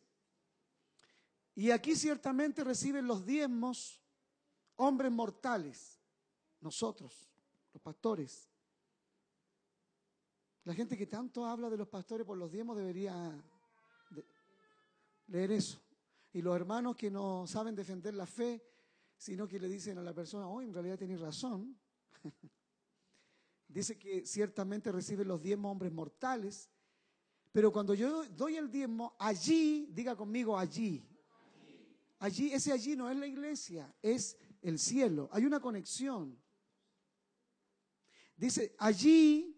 [1.56, 4.00] y aquí ciertamente reciben los diezmos
[4.76, 6.00] hombres mortales,
[6.60, 7.28] nosotros,
[7.72, 8.48] los pastores.
[10.62, 13.32] La gente que tanto habla de los pastores por los diezmos debería
[15.26, 15.80] leer eso.
[16.32, 18.62] Y los hermanos que no saben defender la fe
[19.18, 21.76] sino que le dicen a la persona, oh, en realidad tienes razón.
[23.68, 26.70] Dice que ciertamente recibe los diezmos hombres mortales,
[27.50, 31.04] pero cuando yo doy el diezmo, allí, diga conmigo, allí.
[32.18, 35.28] Allí, ese allí no es la iglesia, es el cielo.
[35.32, 36.40] Hay una conexión.
[38.36, 39.54] Dice, allí,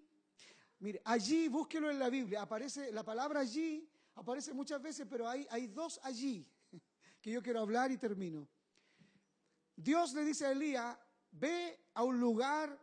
[0.81, 5.47] mire, allí, búsquelo en la Biblia, aparece la palabra allí, aparece muchas veces, pero hay,
[5.51, 6.49] hay dos allí
[7.21, 8.49] que yo quiero hablar y termino.
[9.77, 10.99] Dios le dice a Elías,
[11.31, 12.77] ve a un lugar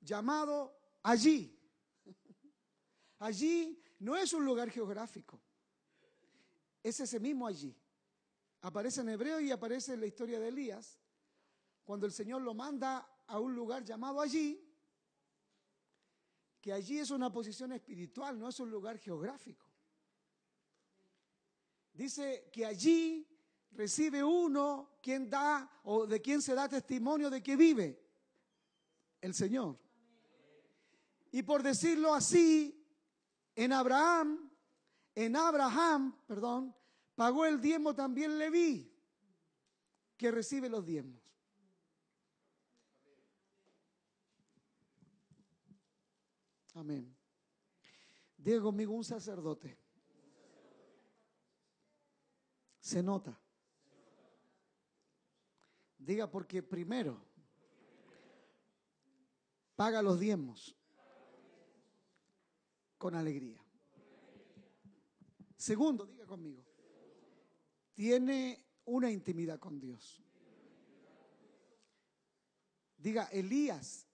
[0.00, 1.50] llamado allí.
[3.18, 5.40] Allí no es un lugar geográfico,
[6.82, 7.74] es ese mismo allí.
[8.64, 10.98] Aparece en hebreo y aparece en la historia de Elías,
[11.84, 14.58] cuando el Señor lo manda a un lugar llamado allí,
[16.62, 19.66] que allí es una posición espiritual, no es un lugar geográfico.
[21.92, 23.28] Dice que allí
[23.72, 28.02] recibe uno quien da o de quien se da testimonio de que vive
[29.20, 29.78] el Señor.
[31.32, 32.82] Y por decirlo así,
[33.54, 34.50] en Abraham,
[35.14, 36.74] en Abraham, perdón,
[37.14, 38.92] pagó el diezmo también Leví,
[40.16, 41.22] que recibe los diezmos.
[46.74, 47.16] Amén.
[48.36, 49.78] Diga conmigo un sacerdote.
[52.80, 53.40] Se nota.
[55.96, 57.24] Diga porque primero
[59.74, 60.76] paga los diezmos
[62.98, 63.64] con alegría.
[65.56, 66.62] Segundo, diga conmigo,
[67.94, 70.22] tiene una intimidad con Dios.
[72.98, 74.06] Diga, Elías,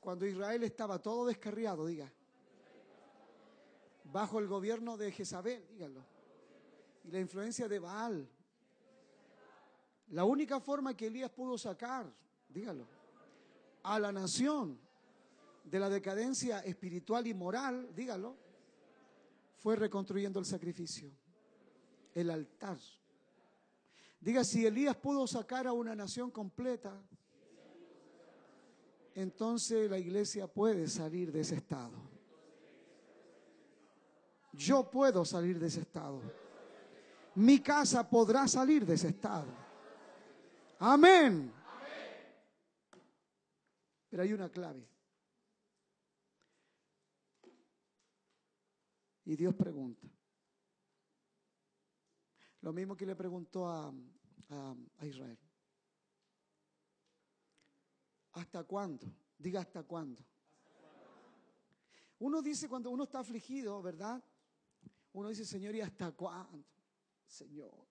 [0.00, 2.12] cuando Israel estaba todo descarriado, diga,
[4.04, 6.04] bajo el gobierno de Jezabel, dígalo,
[7.04, 8.28] y la influencia de Baal,
[10.08, 12.12] la única forma que Elías pudo sacar,
[12.48, 12.86] dígalo,
[13.82, 14.78] a la nación
[15.64, 18.36] de la decadencia espiritual y moral, dígalo,
[19.56, 21.10] fue reconstruyendo el sacrificio,
[22.14, 22.78] el altar.
[24.20, 26.98] Diga, si Elías pudo sacar a una nación completa,
[29.14, 31.92] entonces la iglesia puede salir de ese estado.
[34.52, 36.22] Yo puedo salir de ese estado.
[37.34, 39.48] Mi casa podrá salir de ese estado.
[40.78, 41.52] Amén.
[44.08, 44.86] Pero hay una clave.
[49.24, 50.13] Y Dios pregunta.
[52.64, 53.92] Lo mismo que le preguntó a,
[54.48, 55.38] a, Israel.
[58.32, 59.06] ¿Hasta cuándo?
[59.36, 60.24] Diga hasta cuándo.
[62.20, 64.24] Uno dice cuando uno está afligido, ¿verdad?
[65.12, 66.64] Uno dice, Señor, ¿y hasta cuándo?
[67.26, 67.86] Señor.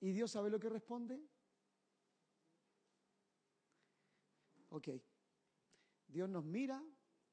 [0.00, 1.22] ¿Y Dios sabe lo que responde?
[4.70, 4.88] Ok.
[6.08, 6.82] Dios nos mira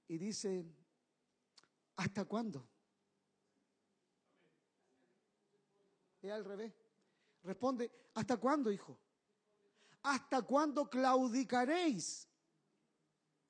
[0.09, 0.65] y dice,
[1.95, 2.67] ¿hasta cuándo?
[6.21, 6.80] Es al revés.
[7.43, 8.99] Responde, ¿hasta cuándo, hijo?
[10.03, 12.27] ¿Hasta cuándo claudicaréis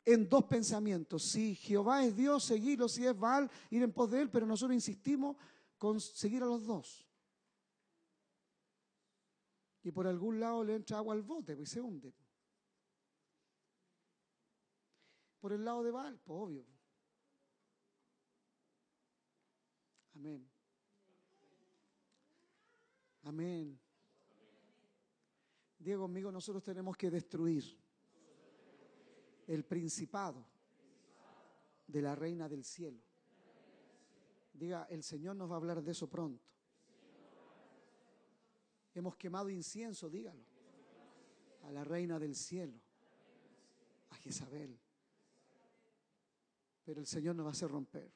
[0.05, 1.23] en dos pensamientos?
[1.23, 2.87] Si Jehová es Dios, seguirlo.
[2.87, 4.29] Si es Baal, ir en pos de él.
[4.29, 5.37] Pero nosotros insistimos
[5.77, 7.07] con seguir a los dos.
[9.83, 12.13] Y por algún lado le entra agua al bote, pues se hunde.
[15.39, 16.65] Por el lado de Baal, pues obvio.
[20.13, 20.47] Amén.
[23.23, 23.80] Amén.
[25.81, 27.63] Diego, amigo, nosotros tenemos que destruir
[29.47, 30.45] el principado
[31.87, 32.99] de la reina del cielo.
[34.53, 36.45] Diga, el Señor nos va a hablar de eso pronto.
[38.93, 40.45] Hemos quemado incienso, dígalo,
[41.63, 42.79] a la reina del cielo,
[44.11, 44.79] a Jezabel.
[46.85, 48.11] Pero el Señor nos va a hacer romper.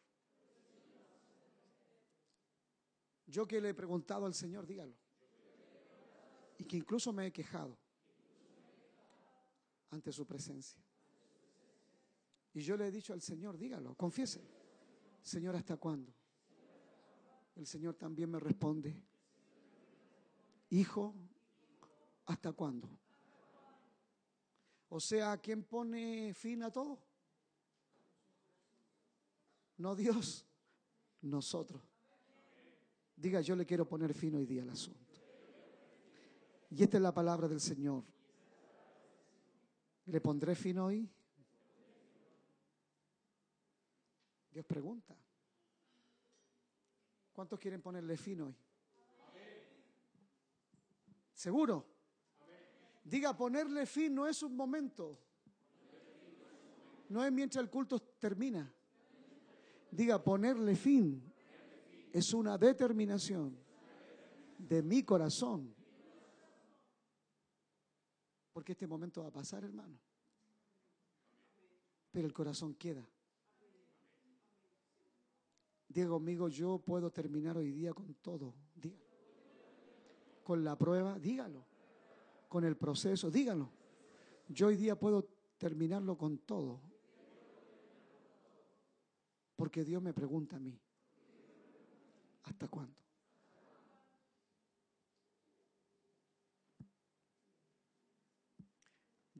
[3.26, 5.05] Yo que le he preguntado al Señor, dígalo.
[6.57, 7.77] Y que incluso me he quejado
[9.90, 10.80] ante su presencia.
[12.53, 14.41] Y yo le he dicho al Señor, dígalo, confiese.
[15.22, 16.14] Señor, ¿hasta cuándo?
[17.56, 18.95] El Señor también me responde,
[20.69, 21.14] Hijo,
[22.26, 22.90] ¿hasta cuándo?
[24.90, 26.99] O sea, ¿quién pone fin a todo?
[29.77, 30.45] No Dios,
[31.22, 31.82] nosotros.
[33.15, 35.05] Diga, yo le quiero poner fin hoy día al asunto.
[36.77, 38.03] Y esta es la palabra del Señor.
[40.07, 41.10] ¿Le pondré fin hoy?
[44.52, 45.15] Dios pregunta.
[47.31, 48.56] ¿Cuántos quieren ponerle fin hoy?
[51.34, 51.85] ¿Seguro?
[53.06, 55.18] Diga, ponerle fin no es un momento.
[57.07, 58.69] No es mientras el culto termina.
[59.91, 61.23] Diga, ponerle fin
[62.11, 63.57] es una determinación
[64.57, 65.74] de mi corazón.
[68.56, 69.99] Porque este momento va a pasar, hermano.
[72.10, 73.06] Pero el corazón queda.
[75.90, 78.56] Diego, amigo, yo puedo terminar hoy día con todo.
[78.73, 79.03] Dígalo.
[80.41, 81.65] Con la prueba, dígalo.
[82.48, 83.69] Con el proceso, dígalo.
[84.48, 85.27] Yo hoy día puedo
[85.57, 86.80] terminarlo con todo.
[89.57, 90.80] Porque Dios me pregunta a mí.
[92.44, 93.05] ¿Hasta cuándo?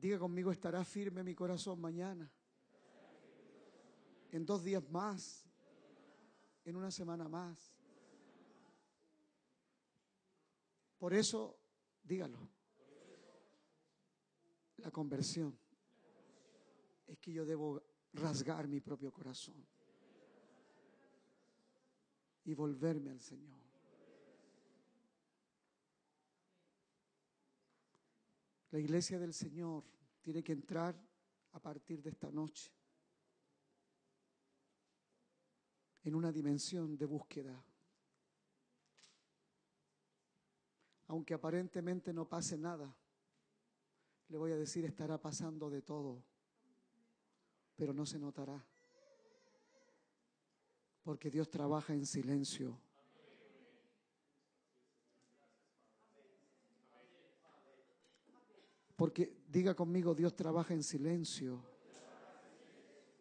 [0.06, 2.30] Diga conmigo, estará firme mi corazón mañana.
[4.30, 5.44] En dos días más.
[6.64, 7.74] En una semana más.
[10.96, 11.58] Por eso,
[12.04, 12.38] dígalo.
[14.76, 15.58] La conversión
[17.08, 19.66] es que yo debo rasgar mi propio corazón
[22.44, 23.58] y volverme al Señor.
[28.70, 29.95] La iglesia del Señor
[30.26, 31.00] tiene que entrar
[31.52, 32.72] a partir de esta noche
[36.02, 37.64] en una dimensión de búsqueda.
[41.06, 42.92] Aunque aparentemente no pase nada,
[44.26, 46.24] le voy a decir estará pasando de todo,
[47.76, 48.66] pero no se notará
[51.04, 52.76] porque Dios trabaja en silencio.
[58.96, 61.62] Porque diga conmigo, Dios trabaja en silencio.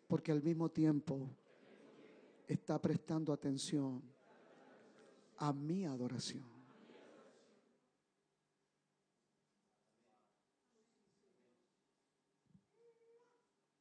[0.07, 1.29] Porque al mismo tiempo
[2.47, 4.01] está prestando atención
[5.37, 6.45] a mi adoración.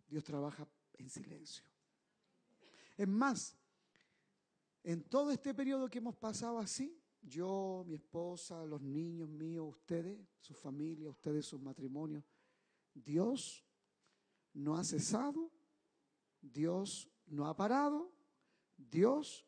[0.08, 1.64] Dios trabaja en silencio.
[2.96, 3.56] Es más,
[4.84, 10.20] en todo este periodo que hemos pasado así, yo, mi esposa, los niños míos, ustedes,
[10.40, 12.22] su familia, ustedes, sus matrimonios,
[12.94, 13.64] Dios
[14.52, 15.50] no ha cesado,
[16.40, 18.12] Dios no ha parado,
[18.76, 19.46] Dios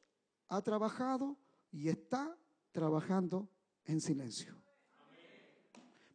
[0.48, 1.38] ha trabajado
[1.70, 2.36] y está
[2.72, 3.48] trabajando
[3.84, 4.54] en silencio.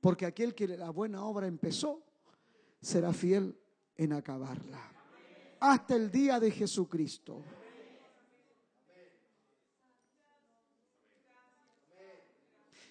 [0.02, 2.04] Porque aquel que la buena obra empezó
[2.82, 3.58] será fiel
[3.96, 4.82] en acabarla.
[5.60, 7.44] Hasta el día de Jesucristo.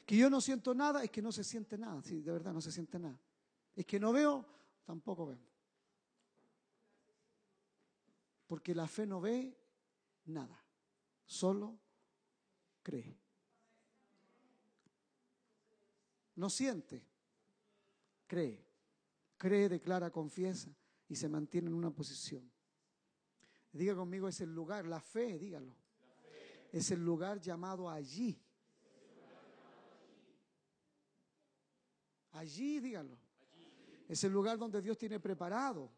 [0.06, 2.02] Que yo no siento nada, es que no se siente nada.
[2.02, 3.18] Sí, de verdad no se siente nada.
[3.80, 4.44] Es que no veo,
[4.84, 5.48] tampoco vemos.
[8.46, 9.56] Porque la fe no ve
[10.26, 10.62] nada,
[11.24, 11.78] solo
[12.82, 13.18] cree.
[16.34, 17.02] No siente,
[18.26, 18.62] cree.
[19.38, 20.68] Cree, declara, confiesa
[21.08, 22.52] y se mantiene en una posición.
[23.72, 25.74] Diga conmigo, es el lugar, la fe, dígalo.
[26.70, 28.38] Es el lugar llamado allí.
[32.32, 33.29] Allí, dígalo.
[34.10, 35.88] Es el lugar donde Dios tiene preparado.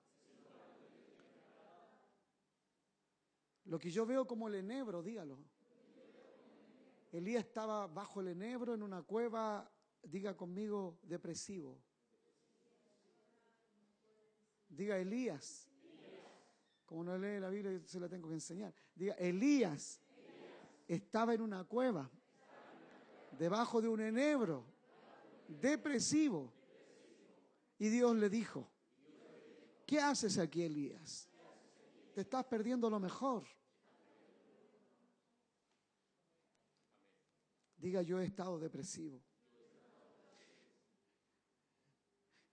[3.64, 5.38] Lo que yo veo como el enebro, dígalo.
[7.10, 9.66] Elías estaba bajo el enebro en una cueva,
[10.02, 11.78] diga conmigo, depresivo.
[14.68, 15.70] Diga Elías.
[16.84, 18.74] Como no lee la Biblia, se la tengo que enseñar.
[18.94, 19.98] Diga, Elías
[20.86, 22.10] estaba en una cueva,
[23.38, 24.66] debajo de un enebro,
[25.48, 26.52] depresivo.
[27.82, 28.70] Y Dios le dijo,
[29.84, 31.28] ¿qué haces aquí, Elías?
[32.14, 33.42] Te estás perdiendo lo mejor.
[37.76, 39.20] Diga, yo he estado depresivo.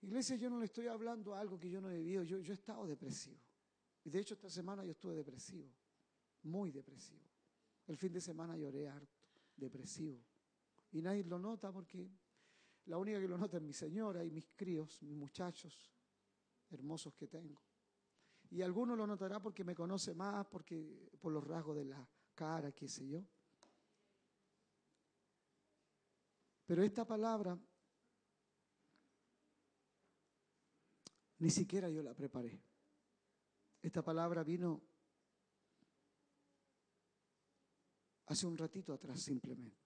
[0.01, 2.55] Iglesia, yo no le estoy hablando algo que yo no he vivido, yo, yo he
[2.55, 3.39] estado depresivo.
[4.05, 5.71] Y de hecho esta semana yo estuve depresivo,
[6.41, 7.29] muy depresivo.
[7.85, 9.19] El fin de semana lloré harto,
[9.55, 10.25] depresivo.
[10.91, 12.09] Y nadie lo nota porque
[12.89, 15.93] la única que lo nota es mi señora y mis críos, mis muchachos
[16.71, 17.61] hermosos que tengo.
[18.49, 22.71] Y alguno lo notará porque me conoce más, porque por los rasgos de la cara,
[22.71, 23.23] qué sé yo.
[26.65, 27.55] Pero esta palabra
[31.37, 32.59] ni siquiera yo la preparé.
[33.83, 34.81] Esta palabra vino
[38.25, 39.78] hace un ratito atrás simplemente.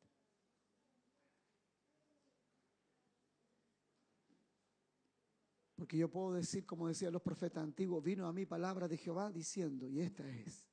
[5.83, 9.29] Porque yo puedo decir, como decían los profetas antiguos, vino a mí palabra de Jehová
[9.33, 10.71] diciendo, y esta es.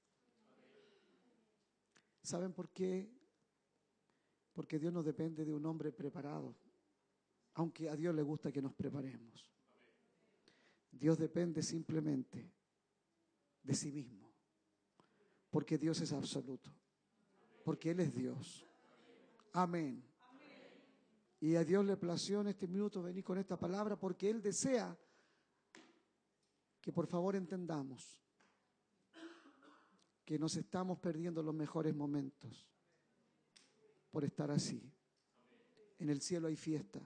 [2.23, 3.11] ¿Saben por qué?
[4.53, 6.55] Porque Dios no depende de un hombre preparado,
[7.55, 9.51] aunque a Dios le gusta que nos preparemos.
[10.93, 12.49] Dios depende simplemente
[13.65, 14.31] de sí mismo,
[15.51, 16.71] porque Dios es absoluto,
[17.65, 18.65] porque Él es Dios.
[19.55, 20.10] Amén.
[21.41, 24.95] Y a Dios le plació en este minuto venir con esta palabra porque Él desea
[26.83, 28.21] que por favor entendamos
[30.25, 32.69] que nos estamos perdiendo los mejores momentos
[34.11, 34.93] por estar así.
[35.99, 37.01] En el cielo hay fiesta.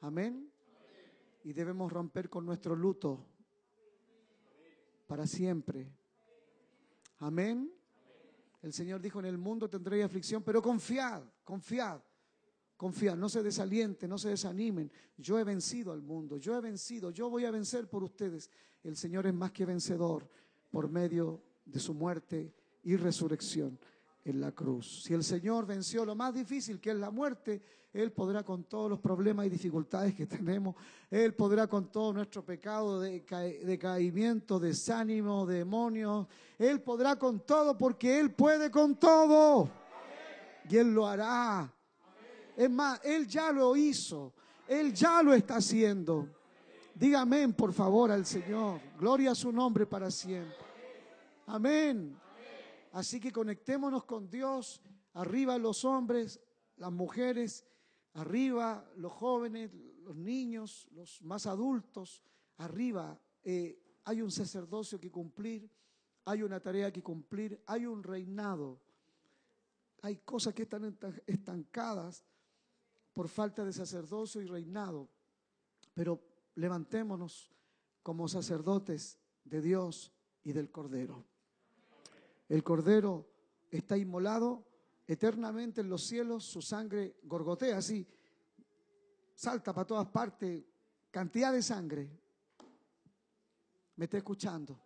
[0.00, 0.52] Amén.
[1.44, 3.24] Y debemos romper con nuestro luto
[5.06, 5.88] para siempre.
[7.18, 7.72] Amén.
[8.60, 12.00] El Señor dijo, en el mundo tendréis aflicción, pero confiad, confiad
[12.76, 14.90] Confiar, no se desalienten, no se desanimen.
[15.16, 18.50] Yo he vencido al mundo, yo he vencido, yo voy a vencer por ustedes.
[18.82, 20.28] El Señor es más que vencedor
[20.70, 22.52] por medio de su muerte
[22.82, 23.78] y resurrección
[24.24, 25.02] en la cruz.
[25.04, 28.90] Si el Señor venció lo más difícil, que es la muerte, Él podrá con todos
[28.90, 30.74] los problemas y dificultades que tenemos,
[31.10, 33.22] Él podrá con todo nuestro pecado, de
[33.64, 36.26] decaimiento, desánimo, demonios,
[36.58, 39.70] Él podrá con todo porque Él puede con todo.
[40.68, 41.72] Y Él lo hará.
[42.56, 44.32] Es más, Él ya lo hizo.
[44.68, 46.28] Él ya lo está haciendo.
[46.94, 48.80] Dígame, por favor, al Señor.
[48.98, 50.56] Gloria a su nombre para siempre.
[51.46, 52.16] Amén.
[52.92, 54.80] Así que conectémonos con Dios.
[55.14, 56.40] Arriba los hombres,
[56.76, 57.64] las mujeres,
[58.14, 59.72] arriba los jóvenes,
[60.02, 62.22] los niños, los más adultos.
[62.58, 65.68] Arriba eh, hay un sacerdocio que cumplir,
[66.24, 68.80] hay una tarea que cumplir, hay un reinado.
[70.02, 72.24] Hay cosas que están estancadas
[73.14, 75.08] por falta de sacerdocio y reinado.
[75.94, 76.20] Pero
[76.56, 77.50] levantémonos
[78.02, 80.12] como sacerdotes de Dios
[80.42, 81.24] y del Cordero.
[82.48, 83.30] El Cordero
[83.70, 84.66] está inmolado
[85.06, 88.06] eternamente en los cielos, su sangre gorgotea así,
[89.34, 90.64] salta para todas partes,
[91.10, 92.10] cantidad de sangre.
[93.96, 94.80] ¿Me está escuchando?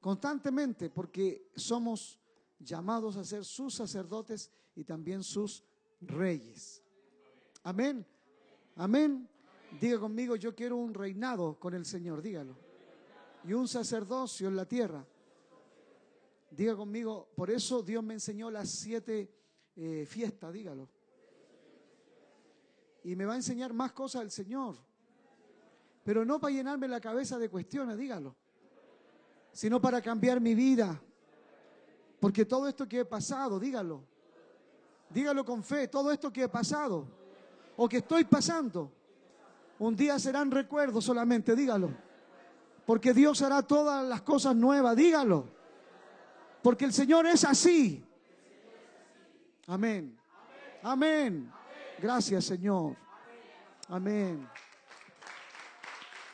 [0.00, 2.18] Constantemente, porque somos
[2.58, 5.64] llamados a ser sus sacerdotes y también sus
[6.00, 6.82] reyes.
[7.62, 8.06] Amén.
[8.76, 9.28] Amén.
[9.80, 12.56] Diga conmigo, yo quiero un reinado con el Señor, dígalo.
[13.44, 15.06] Y un sacerdocio en la tierra.
[16.50, 19.30] Diga conmigo, por eso Dios me enseñó las siete
[19.76, 20.88] eh, fiestas, dígalo.
[23.04, 24.76] Y me va a enseñar más cosas el Señor.
[26.02, 28.34] Pero no para llenarme la cabeza de cuestiones, dígalo.
[29.52, 31.00] Sino para cambiar mi vida.
[32.18, 34.04] Porque todo esto que he pasado, dígalo.
[35.10, 37.06] Dígalo con fe, todo esto que he pasado
[37.76, 38.92] o que estoy pasando,
[39.78, 41.90] un día serán recuerdos solamente, dígalo.
[42.84, 45.46] Porque Dios hará todas las cosas nuevas, dígalo.
[46.62, 48.04] Porque el Señor es así.
[49.66, 50.18] Amén.
[50.82, 51.50] Amén.
[51.98, 52.96] Gracias, Señor.
[53.88, 54.48] Amén.